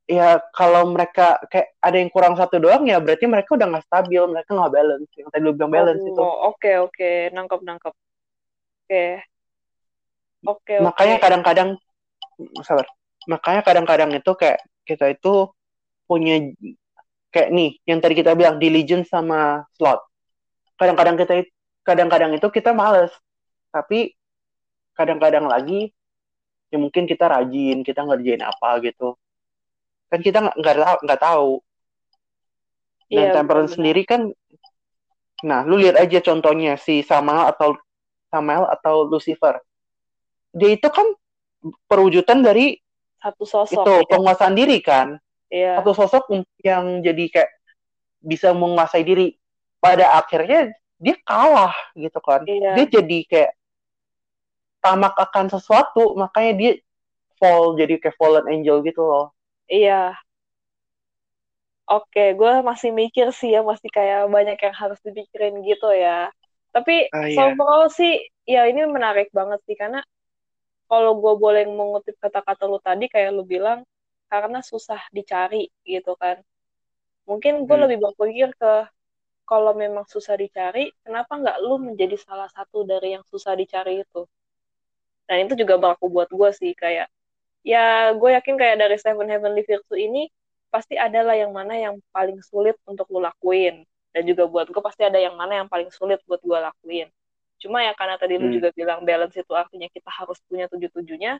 Ya 0.04 0.36
kalau 0.52 0.92
mereka 0.92 1.40
kayak 1.48 1.72
ada 1.80 1.96
yang 1.96 2.12
kurang 2.12 2.36
satu 2.36 2.60
doang 2.60 2.84
ya 2.84 3.00
berarti 3.00 3.24
mereka 3.24 3.56
udah 3.56 3.72
nggak 3.72 3.86
stabil, 3.88 4.20
mereka 4.28 4.52
nggak 4.52 4.72
balance. 4.76 5.08
Yang 5.16 5.28
tadi 5.32 5.42
lu 5.42 5.52
bilang 5.56 5.72
balance 5.72 6.04
itu. 6.04 6.20
Oh, 6.20 6.52
oke, 6.52 6.72
oke. 6.92 7.10
Nangkep, 7.32 7.60
nangkep. 7.64 7.94
Oke. 8.84 9.04
Oke, 10.44 10.76
Makanya 10.76 11.16
oke. 11.16 11.24
kadang-kadang 11.24 11.68
sabar. 12.60 12.84
Makanya 13.24 13.64
kadang-kadang 13.64 14.10
itu 14.12 14.32
kayak 14.36 14.60
kita 14.84 15.16
itu 15.16 15.48
punya 16.04 16.52
kayak 17.32 17.48
nih 17.48 17.80
yang 17.88 18.04
tadi 18.04 18.14
kita 18.20 18.36
bilang 18.36 18.60
diligence 18.60 19.08
sama 19.08 19.64
slot. 19.80 20.04
Kadang-kadang 20.76 21.16
kita 21.16 21.48
kadang-kadang 21.80 22.36
itu 22.36 22.44
kita 22.52 22.76
males. 22.76 23.08
Tapi 23.72 24.12
kadang-kadang 24.92 25.48
lagi 25.48 25.96
ya 26.68 26.76
mungkin 26.76 27.08
kita 27.08 27.24
rajin, 27.24 27.80
kita 27.80 28.04
ngerjain 28.04 28.44
apa 28.44 28.84
gitu. 28.84 29.16
Kan 30.14 30.22
kita 30.22 30.38
nggak 30.46 30.56
nggak 30.62 30.76
tahu 30.78 30.96
nggak 31.10 31.20
tahu. 31.20 31.50
Dan 33.10 33.10
Iya, 33.10 33.30
temperance 33.34 33.74
benar-benar. 33.74 33.76
sendiri 33.76 34.02
kan 34.06 34.20
nah 35.44 35.60
lu 35.66 35.76
lihat 35.76 35.98
aja 35.98 36.22
contohnya 36.24 36.78
si 36.78 37.02
Samael 37.02 37.50
atau 37.50 37.74
Samael 38.30 38.64
atau 38.70 39.10
Lucifer. 39.10 39.58
Dia 40.54 40.70
itu 40.78 40.86
kan 40.86 41.04
perwujudan 41.90 42.46
dari 42.46 42.78
Satu 43.18 43.42
sosok. 43.42 43.74
itu 43.74 43.92
ya. 43.98 44.08
penguasaan 44.08 44.54
diri 44.54 44.78
kan. 44.78 45.18
Iya. 45.50 45.82
Satu 45.82 45.92
sosok 45.98 46.30
yang 46.62 47.02
jadi 47.02 47.24
kayak 47.26 47.50
bisa 48.22 48.54
menguasai 48.54 49.02
diri. 49.02 49.34
Pada 49.82 50.16
akhirnya 50.16 50.72
dia 50.96 51.18
kalah 51.26 51.74
gitu 51.98 52.22
kan. 52.22 52.46
Iya. 52.48 52.78
Dia 52.78 52.86
jadi 53.02 53.18
kayak 53.28 53.52
tamak 54.80 55.12
akan 55.16 55.48
sesuatu, 55.52 56.16
makanya 56.16 56.52
dia 56.56 56.72
fall 57.36 57.76
jadi 57.76 58.00
kayak 58.00 58.16
fallen 58.16 58.48
angel 58.48 58.80
gitu 58.80 59.04
loh. 59.04 59.32
Iya. 59.68 60.14
Oke, 61.90 62.20
gue 62.40 62.50
masih 62.68 62.90
mikir 62.96 63.26
sih 63.38 63.52
ya, 63.52 63.60
masih 63.60 63.88
kayak 63.92 64.24
banyak 64.32 64.56
yang 64.64 64.72
harus 64.80 64.96
dipikirin 65.04 65.60
gitu 65.68 65.92
ya. 65.92 66.32
Tapi 66.72 67.12
Ah, 67.12 67.26
iya. 67.28 67.44
so 67.44 67.52
overall 67.52 67.92
sih, 67.92 68.24
ya 68.48 68.64
ini 68.70 68.88
menarik 68.88 69.28
banget 69.36 69.60
sih, 69.68 69.76
karena 69.76 70.00
kalau 70.90 71.12
gue 71.22 71.34
boleh 71.44 71.64
mengutip 71.68 72.16
kata-kata 72.24 72.64
lu 72.70 72.78
tadi, 72.82 73.04
kayak 73.12 73.30
lu 73.36 73.44
bilang, 73.48 73.80
karena 74.32 74.58
susah 74.64 75.00
dicari 75.16 75.70
gitu 75.88 76.14
kan. 76.22 76.36
Mungkin 77.30 77.68
gue 77.68 77.76
Hmm. 77.76 77.88
lebih 77.88 77.98
berpikir 78.04 78.50
ke, 78.60 78.72
kalau 79.50 79.72
memang 79.76 80.06
susah 80.10 80.36
dicari, 80.40 80.90
kenapa 81.06 81.32
nggak 81.40 81.58
lu 81.66 81.76
menjadi 81.86 82.16
salah 82.20 82.48
satu 82.56 82.84
dari 82.88 83.16
yang 83.18 83.24
susah 83.32 83.54
dicari 83.58 84.02
itu? 84.04 84.26
Dan 85.28 85.48
itu 85.48 85.54
juga 85.62 85.74
berlaku 85.80 86.06
buat 86.12 86.28
gue 86.32 86.50
sih, 86.60 86.72
kayak, 86.76 87.08
ya 87.64 88.12
gue 88.20 88.30
yakin 88.36 88.54
kayak 88.60 88.76
dari 88.82 88.96
Seven 89.00 89.28
Heavenly 89.32 89.62
Virtue 89.68 89.98
ini, 89.98 90.28
pasti 90.72 90.94
ada 90.98 91.20
lah 91.26 91.36
yang 91.38 91.52
mana 91.54 91.74
yang 91.78 91.96
paling 92.14 92.38
sulit 92.44 92.76
untuk 92.90 93.06
lu 93.12 93.20
lakuin. 93.24 93.84
Dan 94.14 94.22
juga 94.30 94.44
buat 94.52 94.66
gue 94.70 94.82
pasti 94.84 95.02
ada 95.08 95.18
yang 95.18 95.34
mana 95.40 95.64
yang 95.64 95.68
paling 95.72 95.90
sulit 95.90 96.20
buat 96.28 96.40
gue 96.44 96.58
lakuin. 96.58 97.08
Cuma 97.62 97.82
ya 97.86 97.92
karena 97.98 98.16
tadi 98.20 98.34
lu 98.38 98.46
Hmm. 98.46 98.54
juga 98.56 98.70
bilang 98.78 99.02
balance 99.08 99.34
itu 99.40 99.52
artinya 99.56 99.88
kita 99.90 100.10
harus 100.12 100.38
punya 100.48 100.66
tujuh-tujuhnya, 100.72 101.32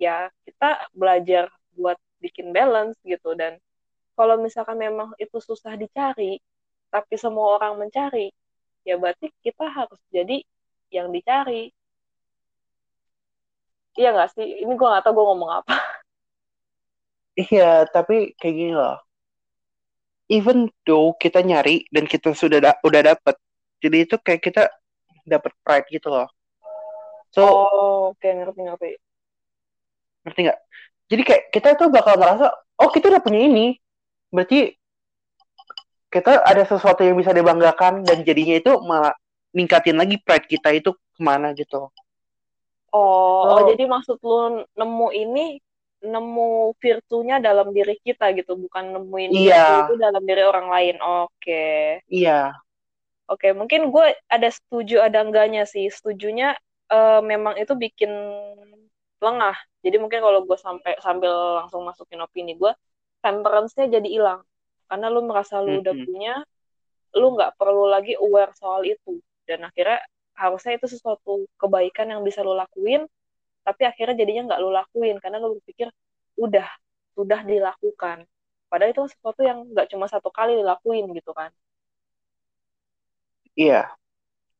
ya 0.00 0.30
kita 0.46 0.88
belajar 0.94 1.50
buat 1.78 1.98
bikin 2.22 2.52
balance 2.56 2.98
gitu. 3.06 3.34
Dan 3.38 3.58
kalau 4.18 4.36
misalkan 4.40 4.78
memang 4.80 5.14
itu 5.22 5.38
susah 5.42 5.74
dicari, 5.78 6.40
tapi 6.92 7.14
semua 7.20 7.58
orang 7.60 7.74
mencari, 7.88 8.30
ya 8.88 8.96
berarti 9.00 9.30
kita 9.44 9.66
harus 9.70 10.00
jadi 10.14 10.42
yang 10.94 11.08
dicari. 11.14 11.70
Iya 13.98 14.08
gak 14.18 14.28
sih? 14.34 14.46
Ini 14.62 14.72
gue 14.78 14.86
gak 14.94 15.02
tau 15.04 15.12
gue 15.16 15.24
ngomong 15.28 15.50
apa. 15.60 15.74
Iya, 17.40 17.64
tapi 17.94 18.14
kayak 18.38 18.54
gini 18.58 18.72
loh. 18.80 18.94
Even 20.28 20.68
though 20.88 21.16
kita 21.16 21.40
nyari 21.44 21.84
dan 21.92 22.04
kita 22.08 22.32
sudah 22.36 22.58
da- 22.64 22.80
udah 22.84 23.00
dapet, 23.12 23.36
jadi 23.80 23.96
itu 24.04 24.14
kayak 24.20 24.40
kita 24.44 24.62
dapet 25.28 25.52
pride 25.64 25.88
gitu 25.92 26.08
loh. 26.12 26.28
So, 27.34 27.42
Oh, 27.44 28.12
oke 28.12 28.28
ngerti-ngerti. 28.28 28.90
ngerti 30.24 30.40
nggak? 30.46 30.58
Jadi 31.08 31.22
kayak 31.24 31.42
kita 31.54 31.68
tuh 31.80 31.88
bakal 31.88 32.14
merasa, 32.20 32.52
oh 32.80 32.88
kita 32.92 33.08
udah 33.08 33.22
punya 33.24 33.40
ini, 33.48 33.66
berarti 34.34 34.76
kita 36.08 36.40
ada 36.44 36.62
sesuatu 36.64 37.04
yang 37.04 37.16
bisa 37.20 37.32
dibanggakan 37.36 38.04
dan 38.04 38.24
jadinya 38.24 38.56
itu 38.60 38.72
malah 38.84 39.12
ningkatin 39.52 39.96
lagi 40.00 40.16
pride 40.24 40.46
kita 40.48 40.68
itu 40.72 40.90
ke 40.96 41.20
mana 41.20 41.52
gitu. 41.56 41.88
Oh, 42.92 43.00
oh, 43.44 43.58
Oh. 43.60 43.60
jadi 43.68 43.84
maksud 43.84 44.16
lu 44.24 44.64
nemu 44.76 45.08
ini 45.12 45.46
nemu 45.98 46.78
virtunya 46.78 47.42
dalam 47.42 47.74
diri 47.74 47.98
kita 48.00 48.30
gitu, 48.32 48.54
bukan 48.54 48.94
nemuin 48.94 49.30
Iya. 49.34 49.54
virtu 49.58 49.74
itu 49.82 49.94
dalam 49.98 50.22
diri 50.22 50.42
orang 50.46 50.66
lain. 50.70 50.96
Oke. 51.02 52.00
Iya, 52.08 52.54
Oke, 53.28 53.52
mungkin 53.52 53.92
gue 53.92 54.16
ada 54.24 54.48
setuju 54.48 55.04
ada 55.04 55.20
enggaknya 55.20 55.68
sih. 55.68 55.92
Setujunya 55.92 56.56
eh, 56.88 57.20
memang 57.20 57.60
itu 57.60 57.76
bikin 57.76 58.08
lengah. 59.20 59.52
Jadi 59.84 59.96
mungkin 60.00 60.24
kalau 60.24 60.40
gue 60.48 60.56
sampai 60.56 60.96
sambil 61.04 61.60
langsung 61.60 61.84
masukin 61.84 62.24
opini 62.24 62.56
gue, 62.56 62.72
temperance-nya 63.20 64.00
jadi 64.00 64.08
hilang. 64.08 64.40
Karena 64.88 65.12
lu 65.12 65.20
merasa 65.28 65.60
lu 65.60 65.84
udah 65.84 65.92
Mhm. 65.92 66.04
punya, 66.08 66.34
lu 67.20 67.36
nggak 67.36 67.52
perlu 67.60 67.84
lagi 67.92 68.16
aware 68.16 68.56
soal 68.56 68.88
itu. 68.88 69.20
Dan 69.44 69.68
akhirnya 69.68 70.00
harusnya 70.38 70.78
itu 70.78 70.86
sesuatu 70.86 71.50
kebaikan 71.58 72.14
yang 72.14 72.22
bisa 72.22 72.46
lu 72.46 72.54
lakuin, 72.54 73.10
tapi 73.66 73.82
akhirnya 73.82 74.14
jadinya 74.14 74.54
nggak 74.54 74.60
lu 74.62 74.70
lakuin 74.70 75.16
karena 75.18 75.42
lu 75.42 75.58
berpikir 75.58 75.90
udah 76.38 76.68
sudah 77.18 77.42
dilakukan. 77.42 78.22
Padahal 78.70 78.94
itu 78.94 79.02
sesuatu 79.10 79.42
yang 79.42 79.66
nggak 79.74 79.90
cuma 79.90 80.06
satu 80.06 80.30
kali 80.30 80.54
dilakuin 80.54 81.10
gitu 81.18 81.34
kan. 81.34 81.50
iya. 83.58 83.90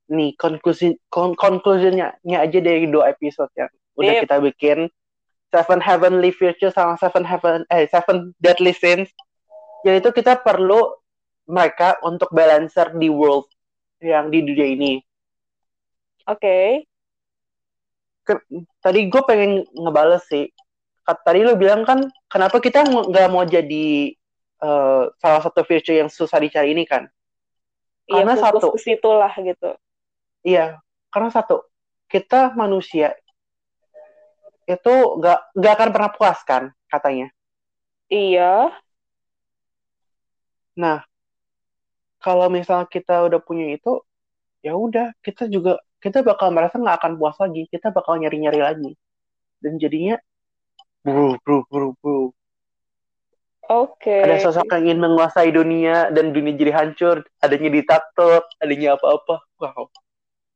nih 0.09 0.33
konklusi 0.41 0.97
kon 1.13 1.37
konklusinya 1.37 2.17
aja 2.25 2.59
dari 2.65 2.89
dua 2.89 3.13
episode 3.13 3.53
yang 3.61 3.69
udah 3.93 4.25
kita 4.25 4.37
bikin 4.41 4.79
Seven 5.53 5.81
Heavenly 5.85 6.33
Virtues 6.33 6.73
sama 6.73 6.97
Seven 6.97 7.29
Heaven 7.29 7.69
eh 7.69 7.85
Seven 7.93 8.33
Deadly 8.41 8.73
Sins 8.73 9.13
yaitu 9.85 10.09
kita 10.11 10.41
perlu 10.41 10.97
mereka 11.45 12.01
untuk 12.01 12.33
balancer 12.33 12.89
di 12.97 13.13
world 13.13 13.49
yang 14.01 14.33
di 14.33 14.45
dunia 14.45 14.69
ini 14.69 14.93
Oke. 16.29 16.85
Ke- 18.29 18.45
tadi 18.85 19.09
gue 19.09 19.23
pengen 19.25 19.65
ngebales 19.73 20.29
sih 20.29 20.53
tadi 21.25 21.41
lu 21.41 21.57
bilang 21.57 21.89
kan 21.89 22.05
kenapa 22.29 22.61
kita 22.61 22.85
ng- 22.85 23.09
nggak 23.09 23.33
mau 23.33 23.41
jadi 23.49 24.13
eh, 24.59 25.03
salah 25.17 25.41
satu 25.41 25.65
virtue 25.65 25.97
yang 25.97 26.13
susah 26.13 26.37
dicari 26.37 26.77
ini 26.77 26.85
kan 26.85 27.09
Iya, 28.09 28.25
Karena 28.25 28.35
satu. 28.41 28.69
ke 28.73 28.81
situ 28.81 29.11
lah 29.13 29.29
gitu. 29.37 29.71
Iya, 30.41 30.81
karena 31.13 31.29
satu, 31.29 31.61
kita 32.09 32.57
manusia 32.57 33.13
itu 34.65 34.95
nggak 35.21 35.53
nggak 35.53 35.73
akan 35.77 35.89
pernah 35.93 36.11
puas 36.17 36.41
kan 36.41 36.73
katanya. 36.89 37.29
Iya. 38.09 38.73
Nah, 40.73 41.05
kalau 42.17 42.49
misalnya 42.49 42.89
kita 42.89 43.29
udah 43.29 43.41
punya 43.45 43.77
itu, 43.77 44.01
ya 44.65 44.73
udah 44.73 45.13
kita 45.21 45.53
juga 45.53 45.77
kita 45.99 46.23
bakal 46.23 46.55
merasa 46.55 46.79
nggak 46.79 46.99
akan 47.03 47.13
puas 47.19 47.37
lagi, 47.39 47.67
kita 47.71 47.91
bakal 47.91 48.19
nyari-nyari 48.19 48.61
lagi, 48.63 48.93
dan 49.59 49.79
jadinya 49.79 50.17
bro 51.03 51.39
bro 51.43 51.67
bro 51.67 51.95
bro. 51.99 52.31
Oke. 53.69 54.25
Ada 54.25 54.49
sosok 54.49 54.65
yang 54.73 54.89
ingin 54.89 54.99
menguasai 55.05 55.53
dunia 55.53 56.09
dan 56.09 56.33
dunia 56.33 56.57
jadi 56.57 56.73
hancur, 56.73 57.21
adanya 57.45 57.69
diktator, 57.69 58.41
adanya 58.65 58.97
apa-apa. 58.97 59.45
Wow. 59.61 59.93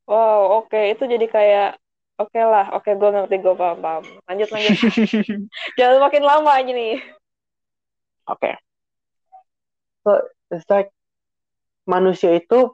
Wow, 0.09 0.65
oke. 0.65 0.81
Itu 0.97 1.05
jadi 1.05 1.29
kayak 1.29 1.71
oke 2.17 2.41
lah. 2.41 2.73
Oke, 2.73 2.97
gue 2.97 3.11
ngerti, 3.13 3.37
gue 3.45 3.53
paham, 3.53 3.85
paham. 3.85 4.03
Lanjut, 4.25 4.49
lanjut. 4.49 4.77
Jangan 5.79 5.99
makin 6.01 6.25
lama 6.25 6.51
aja 6.57 6.73
nih. 6.73 7.05
Oke. 8.33 8.57
So, 10.09 10.11
it's 10.49 10.65
like 10.73 10.89
manusia 11.85 12.41
itu 12.41 12.73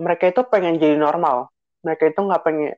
mereka 0.00 0.32
itu 0.32 0.40
pengen 0.48 0.80
jadi 0.80 0.96
normal. 0.96 1.52
Mereka 1.84 2.16
itu 2.16 2.20
nggak 2.24 2.40
pengen. 2.40 2.72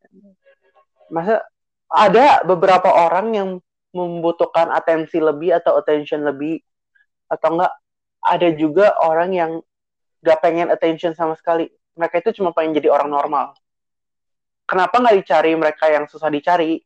Masa 1.06 1.46
ada 1.86 2.42
beberapa 2.42 2.90
orang 2.90 3.26
yang 3.30 3.48
membutuhkan 3.94 4.74
atensi 4.74 5.22
lebih 5.22 5.54
atau 5.54 5.78
attention 5.78 6.26
lebih 6.26 6.58
atau 7.30 7.48
enggak 7.54 7.72
ada 8.22 8.48
juga 8.58 8.96
orang 8.98 9.30
yang 9.30 9.50
nggak 10.22 10.38
pengen 10.42 10.68
attention 10.74 11.14
sama 11.14 11.38
sekali. 11.38 11.70
Mereka 11.94 12.26
itu 12.26 12.42
cuma 12.42 12.50
pengen 12.50 12.74
jadi 12.74 12.90
orang 12.90 13.12
normal. 13.12 13.54
Kenapa 14.66 14.98
nggak 14.98 15.16
dicari 15.22 15.52
mereka 15.54 15.86
yang 15.92 16.08
susah 16.10 16.32
dicari? 16.32 16.80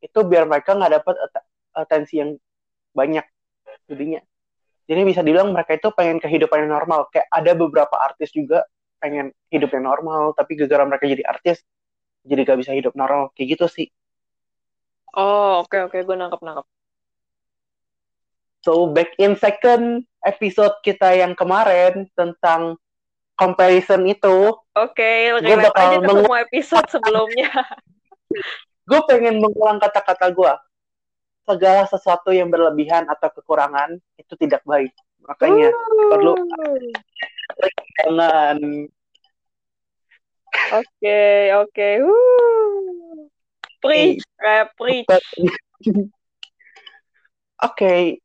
Itu 0.00 0.24
biar 0.24 0.48
mereka 0.48 0.76
nggak 0.76 0.92
dapat 1.02 1.14
at- 1.18 1.48
atensi 1.74 2.22
yang 2.22 2.36
banyak 2.94 3.26
jadinya. 3.90 4.22
Jadi 4.84 5.00
bisa 5.02 5.24
dibilang 5.24 5.50
mereka 5.50 5.74
itu 5.74 5.88
pengen 5.96 6.20
kehidupan 6.20 6.68
yang 6.68 6.72
normal. 6.76 7.08
Kayak 7.08 7.26
ada 7.32 7.52
beberapa 7.56 7.96
artis 7.98 8.30
juga 8.30 8.62
pengen 9.04 9.36
hidup 9.52 9.68
yang 9.76 9.84
normal, 9.84 10.32
tapi 10.32 10.56
gara-gara 10.56 10.88
mereka 10.88 11.04
jadi 11.04 11.28
artis, 11.28 11.60
jadi 12.24 12.48
gak 12.48 12.64
bisa 12.64 12.72
hidup 12.72 12.96
normal. 12.96 13.36
Kayak 13.36 13.60
gitu 13.60 13.66
sih. 13.68 13.88
Oh, 15.12 15.60
oke, 15.60 15.92
oke. 15.92 16.00
Gue 16.00 16.16
nangkep, 16.16 16.40
nangkep. 16.40 16.66
So, 18.64 18.88
back 18.88 19.12
in 19.20 19.36
second 19.36 20.08
episode 20.24 20.80
kita 20.80 21.12
yang 21.12 21.36
kemarin 21.36 22.08
tentang 22.16 22.80
comparison 23.36 24.08
itu, 24.08 24.56
Oke, 24.74 25.36
Gua 25.36 25.44
relate 25.44 25.68
bakal 25.68 25.84
aja 25.84 25.98
semua 26.00 26.36
episode 26.48 26.88
sebelumnya. 26.88 27.52
gue 28.88 29.00
pengen 29.04 29.36
mengulang 29.36 29.76
kata-kata 29.76 30.32
gue. 30.32 30.52
Segala 31.44 31.84
sesuatu 31.84 32.32
yang 32.32 32.48
berlebihan 32.48 33.04
atau 33.04 33.28
kekurangan 33.28 34.00
itu 34.16 34.32
tidak 34.40 34.64
baik. 34.64 34.96
Makanya 35.28 35.68
perlu 36.08 36.32
jangan 38.02 38.58
Oke, 40.54 41.52
oke. 41.60 41.88
Preach, 43.82 44.24
preach. 44.78 45.06
Oke, 47.60 48.22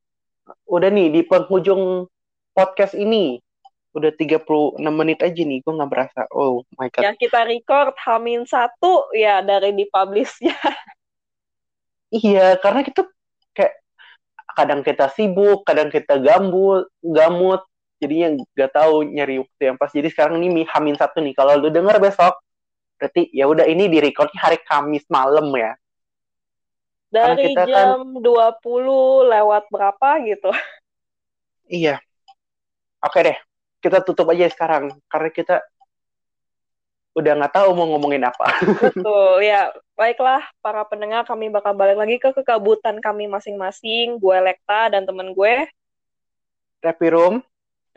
udah 0.69 0.89
nih 0.89 1.07
di 1.11 1.21
penghujung 1.25 2.07
podcast 2.55 2.95
ini. 2.95 3.41
Udah 3.89 4.13
36 4.13 4.77
menit 4.93 5.19
aja 5.25 5.41
nih, 5.41 5.59
gue 5.65 5.73
nggak 5.73 5.91
berasa. 5.91 6.21
Oh 6.29 6.61
my 6.77 6.93
god. 6.93 7.01
Yang 7.01 7.27
kita 7.27 7.41
record 7.49 7.97
Hamin 8.05 8.45
satu 8.45 9.09
ya 9.17 9.41
dari 9.41 9.73
dipublishnya. 9.73 10.55
Iya, 12.09 12.57
karena 12.57 12.81
kita 12.81 13.05
kayak 13.53 13.85
kadang 14.57 14.81
kita 14.81 15.13
sibuk, 15.13 15.61
kadang 15.61 15.93
kita 15.93 16.17
gambut, 16.17 16.89
gamut, 17.01 17.61
jadinya 17.99 18.39
nggak 18.55 18.71
tahu 18.71 19.03
nyari 19.05 19.43
waktu 19.43 19.63
yang 19.67 19.77
pas. 19.77 19.91
Jadi 19.91 20.07
sekarang 20.09 20.39
ini 20.39 20.47
mi- 20.49 20.69
Hamin 20.71 20.95
satu 20.95 21.19
nih. 21.19 21.35
Kalau 21.35 21.59
lu 21.59 21.69
denger 21.69 21.99
besok, 21.99 22.39
berarti 22.95 23.27
ya 23.35 23.45
udah 23.45 23.67
ini 23.67 23.91
di 23.91 23.99
recordnya 23.99 24.39
hari 24.39 24.57
Kamis 24.63 25.03
malam 25.11 25.51
ya. 25.53 25.75
Dari 27.11 27.53
kita 27.53 27.63
kan- 27.67 27.69
jam 27.69 27.99
20 28.23 29.27
lewat 29.27 29.67
berapa 29.69 30.09
gitu. 30.25 30.49
Iya. 31.69 32.01
Oke 33.05 33.21
deh, 33.21 33.37
kita 33.77 34.01
tutup 34.01 34.25
aja 34.33 34.49
sekarang 34.49 34.89
karena 35.05 35.29
kita 35.29 35.61
udah 37.13 37.33
nggak 37.37 37.53
tahu 37.61 37.77
mau 37.77 37.85
ngomongin 37.93 38.25
apa. 38.25 38.49
Betul, 38.89 39.45
ya. 39.45 39.69
Baiklah, 39.93 40.41
para 40.65 40.81
pendengar, 40.89 41.27
kami 41.29 41.51
bakal 41.53 41.75
balik 41.75 41.99
lagi 41.99 42.17
ke 42.17 42.31
kekabutan 42.31 42.97
kami 43.03 43.29
masing-masing. 43.29 44.17
Gue 44.17 44.39
Lekta 44.41 44.89
dan 44.89 45.05
temen 45.05 45.35
gue. 45.35 45.67
Happy 46.81 47.07
Room. 47.11 47.43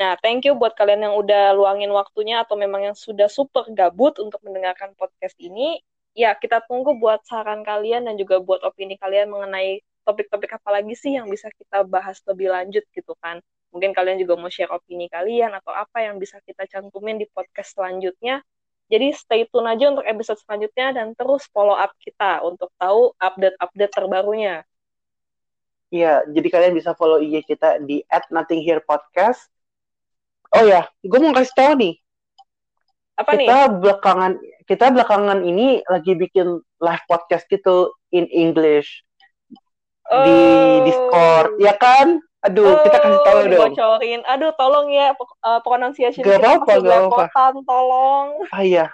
Nah, 0.03 0.18
thank 0.18 0.42
you 0.42 0.59
buat 0.59 0.74
kalian 0.74 1.07
yang 1.07 1.14
udah 1.14 1.55
luangin 1.55 1.86
waktunya 1.94 2.42
atau 2.42 2.59
memang 2.59 2.90
yang 2.90 2.96
sudah 2.98 3.30
super 3.30 3.62
gabut 3.70 4.18
untuk 4.18 4.42
mendengarkan 4.42 4.98
podcast 4.98 5.38
ini. 5.38 5.78
Ya, 6.11 6.34
kita 6.34 6.59
tunggu 6.66 6.98
buat 6.98 7.22
saran 7.22 7.62
kalian 7.62 8.11
dan 8.11 8.18
juga 8.18 8.42
buat 8.42 8.66
opini 8.66 8.98
kalian 8.98 9.30
mengenai 9.30 9.78
topik-topik 10.03 10.59
apa 10.59 10.82
lagi 10.82 10.98
sih 10.98 11.14
yang 11.14 11.30
bisa 11.30 11.55
kita 11.55 11.86
bahas 11.86 12.18
lebih 12.26 12.50
lanjut 12.50 12.82
gitu 12.90 13.14
kan. 13.22 13.38
Mungkin 13.70 13.94
kalian 13.94 14.18
juga 14.18 14.34
mau 14.34 14.50
share 14.50 14.74
opini 14.74 15.07
kalian 15.07 15.55
atau 15.55 15.70
apa 15.70 16.03
yang 16.03 16.18
bisa 16.18 16.42
kita 16.42 16.66
cantumin 16.66 17.22
di 17.22 17.30
podcast 17.30 17.78
selanjutnya. 17.78 18.42
Jadi 18.90 19.14
stay 19.14 19.46
tune 19.55 19.70
aja 19.70 19.86
untuk 19.86 20.03
episode 20.03 20.42
selanjutnya 20.42 20.98
dan 20.98 21.14
terus 21.14 21.46
follow 21.55 21.78
up 21.78 21.94
kita 22.03 22.42
untuk 22.42 22.74
tahu 22.74 23.14
update-update 23.22 23.94
terbarunya. 23.94 24.66
Iya, 25.94 26.26
jadi 26.26 26.48
kalian 26.48 26.74
bisa 26.74 26.90
follow 26.98 27.22
IG 27.22 27.46
kita 27.46 27.78
di 27.84 28.03
@nothingherepodcast. 28.11 29.51
Oh 30.53 30.64
ya, 30.64 30.84
gue 31.00 31.18
mau 31.18 31.32
kasih 31.32 31.55
tahu 31.57 31.72
nih, 31.80 31.94
Apa 33.16 33.30
nih? 33.34 33.48
kita 33.48 33.59
belakangan 33.72 34.32
kita 34.62 34.84
belakangan 34.92 35.40
ini 35.42 35.80
lagi 35.84 36.12
bikin 36.12 36.46
live 36.78 37.05
podcast 37.09 37.48
gitu 37.48 37.90
in 38.11 38.28
English 38.28 39.00
di 40.07 40.36
Oh. 40.36 40.84
Discord, 40.84 41.57
ya 41.57 41.72
kan? 41.74 42.20
Aduh, 42.42 42.74
kita 42.82 42.98
kasih 42.98 43.20
tahu 43.22 43.38
Oh, 43.38 43.42
dong. 43.42 43.50
dibocorin. 43.72 44.20
Aduh, 44.26 44.50
tolong 44.55 44.90
ya 44.90 45.14
uh, 45.14 45.61
pronunciation 45.62 46.20
Gak 46.20 46.42
apa-apa, 46.42 46.72
gak 46.80 47.00
apa-apa. 47.07 47.62
tolong. 47.62 48.28
Ah 48.50 48.61
iya, 48.61 48.86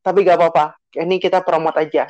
tapi 0.00 0.22
gak 0.22 0.38
apa-apa. 0.38 0.76
Ini 0.94 1.18
kita 1.18 1.42
promote 1.42 1.80
aja. 1.80 2.06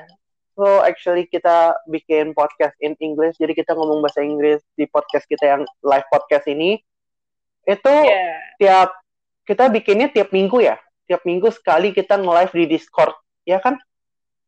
So 0.55 0.85
actually 0.85 1.27
kita 1.27 1.75
bikin 1.89 2.31
podcast 2.31 2.77
in 2.79 2.93
English, 2.99 3.41
jadi 3.41 3.57
kita 3.57 3.73
ngomong 3.73 3.99
bahasa 3.99 4.21
Inggris 4.21 4.61
di 4.75 4.85
podcast 4.85 5.25
kita 5.25 5.45
yang 5.49 5.63
live 5.81 6.07
podcast 6.13 6.45
ini. 6.47 6.79
Itu 7.65 7.91
Yeah. 7.91 8.39
tiap 8.61 8.89
kita 9.45 9.69
bikinnya 9.69 10.09
tiap 10.09 10.33
minggu 10.33 10.65
ya, 10.65 10.81
tiap 11.05 11.21
minggu 11.29 11.53
sekali 11.53 11.93
kita 11.93 12.17
nge-live 12.17 12.53
di 12.53 12.65
Discord, 12.77 13.13
ya 13.45 13.61
kan? 13.61 13.77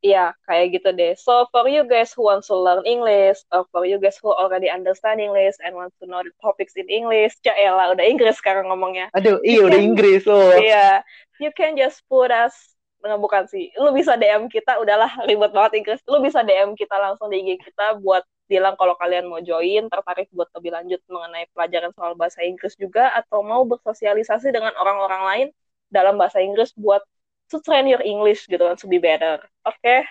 Iya, 0.04 0.36
kayak 0.44 0.66
gitu 0.76 0.88
deh. 0.92 1.16
So, 1.16 1.48
for 1.50 1.66
you 1.66 1.82
guys 1.88 2.12
who 2.12 2.28
want 2.28 2.44
to 2.46 2.54
learn 2.54 2.84
English, 2.84 3.42
or 3.50 3.64
for 3.72 3.88
you 3.88 3.96
guys 3.96 4.20
who 4.20 4.28
already 4.30 4.68
understand 4.68 5.18
English 5.18 5.56
and 5.64 5.72
want 5.72 5.90
to 5.98 6.04
know 6.04 6.20
the 6.20 6.30
topics 6.38 6.76
in 6.76 6.86
English, 6.86 7.34
ya 7.42 7.56
elah, 7.56 7.96
udah 7.96 8.04
Inggris 8.04 8.38
sekarang 8.38 8.68
ngomongnya. 8.68 9.08
Aduh, 9.16 9.40
iya 9.42 9.64
udah 9.66 9.80
Inggris 9.80 10.28
loh. 10.28 10.52
Iya, 10.52 11.00
you 11.40 11.50
can 11.56 11.74
just 11.74 12.04
put 12.06 12.28
us, 12.28 12.54
nggak 13.02 13.18
bukan 13.18 13.42
sih, 13.48 13.72
lu 13.80 13.90
bisa 13.96 14.14
DM 14.20 14.52
kita, 14.52 14.78
udahlah 14.78 15.10
ribet 15.24 15.50
banget 15.50 15.72
Inggris, 15.80 16.00
lu 16.06 16.20
bisa 16.20 16.44
DM 16.44 16.76
kita 16.76 16.96
langsung 17.00 17.32
di 17.32 17.40
IG 17.42 17.64
kita 17.64 17.98
buat 17.98 18.22
bilang 18.47 18.78
kalau 18.78 18.94
kalian 18.99 19.26
mau 19.26 19.42
join, 19.42 19.90
tertarik 19.90 20.30
buat 20.30 20.51
lebih 20.55 20.70
lanjut 20.74 21.01
mengenai 21.11 21.51
pelajaran 21.51 21.90
soal 21.94 22.14
bahasa 22.14 22.42
Inggris 22.47 22.78
juga, 22.78 23.11
atau 23.14 23.42
mau 23.42 23.66
bersosialisasi 23.66 24.55
dengan 24.55 24.74
orang-orang 24.78 25.22
lain 25.26 25.49
dalam 25.90 26.18
bahasa 26.18 26.38
Inggris 26.42 26.74
buat 26.78 27.03
to 27.51 27.62
train 27.62 27.86
your 27.86 28.03
English 28.03 28.47
gitu 28.47 28.62
kan, 28.62 28.78
to 28.78 28.86
be 28.86 28.99
better. 28.99 29.42
Oke, 29.66 30.07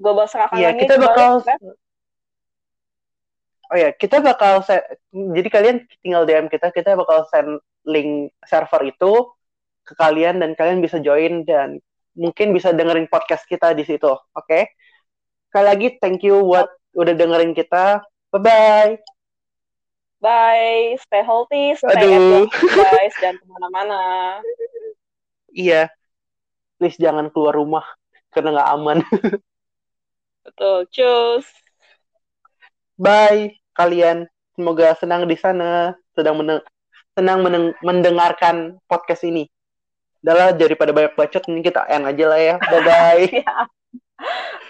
gue 0.00 0.12
serahkan 0.28 0.56
Iya, 0.56 0.68
lagi 0.72 0.80
kita 0.84 0.94
kembali 0.96 1.08
bakal 1.08 1.32
ke- 1.44 1.76
Oh 3.72 3.76
ya, 3.80 3.90
kita 3.96 4.20
bakal 4.20 4.60
jadi 5.10 5.48
kalian 5.48 5.76
tinggal 6.04 6.28
DM 6.28 6.46
kita, 6.52 6.68
kita 6.68 7.00
bakal 7.00 7.24
send 7.32 7.64
link 7.88 8.32
server 8.44 8.92
itu 8.92 9.32
ke 9.84 9.92
kalian 9.96 10.40
dan 10.40 10.52
kalian 10.52 10.84
bisa 10.84 11.00
join 11.00 11.44
dan 11.48 11.80
mungkin 12.16 12.52
bisa 12.52 12.72
dengerin 12.72 13.08
podcast 13.08 13.44
kita 13.48 13.72
di 13.72 13.84
situ. 13.84 14.08
Oke. 14.08 14.28
Okay? 14.36 14.62
Sekali 15.48 15.64
lagi 15.64 15.88
thank 15.98 16.20
you 16.22 16.44
buat 16.44 16.68
udah 16.94 17.12
dengerin 17.14 17.52
kita. 17.52 18.02
Bye 18.30 18.40
bye. 18.40 18.92
Bye, 20.24 20.96
stay 21.04 21.20
healthy, 21.20 21.76
stay 21.76 22.00
Aduh. 22.00 22.48
guys, 22.80 23.14
dan 23.20 23.36
ke 23.36 23.44
mana-mana. 23.44 24.00
Iya, 25.52 25.92
please 26.80 26.96
jangan 26.96 27.28
keluar 27.28 27.52
rumah 27.52 27.84
karena 28.32 28.56
nggak 28.56 28.70
aman. 28.72 28.98
Betul, 30.48 30.88
cus. 30.88 31.46
Bye 32.96 33.60
kalian. 33.76 34.24
Semoga 34.54 34.94
senang 34.96 35.26
di 35.26 35.34
sana, 35.34 35.92
sedang 36.14 36.38
meneng 36.38 36.62
senang 37.12 37.42
meneng 37.42 37.74
mendengarkan 37.82 38.78
podcast 38.86 39.26
ini. 39.26 39.50
Adalah 40.24 40.56
daripada 40.56 40.88
banyak 40.94 41.12
bacot, 41.20 41.44
ini 41.52 41.60
kita 41.60 41.84
end 41.84 42.08
aja 42.08 42.24
lah 42.32 42.40
ya. 42.40 42.54
Bye 42.72 42.80
bye. 42.80 44.60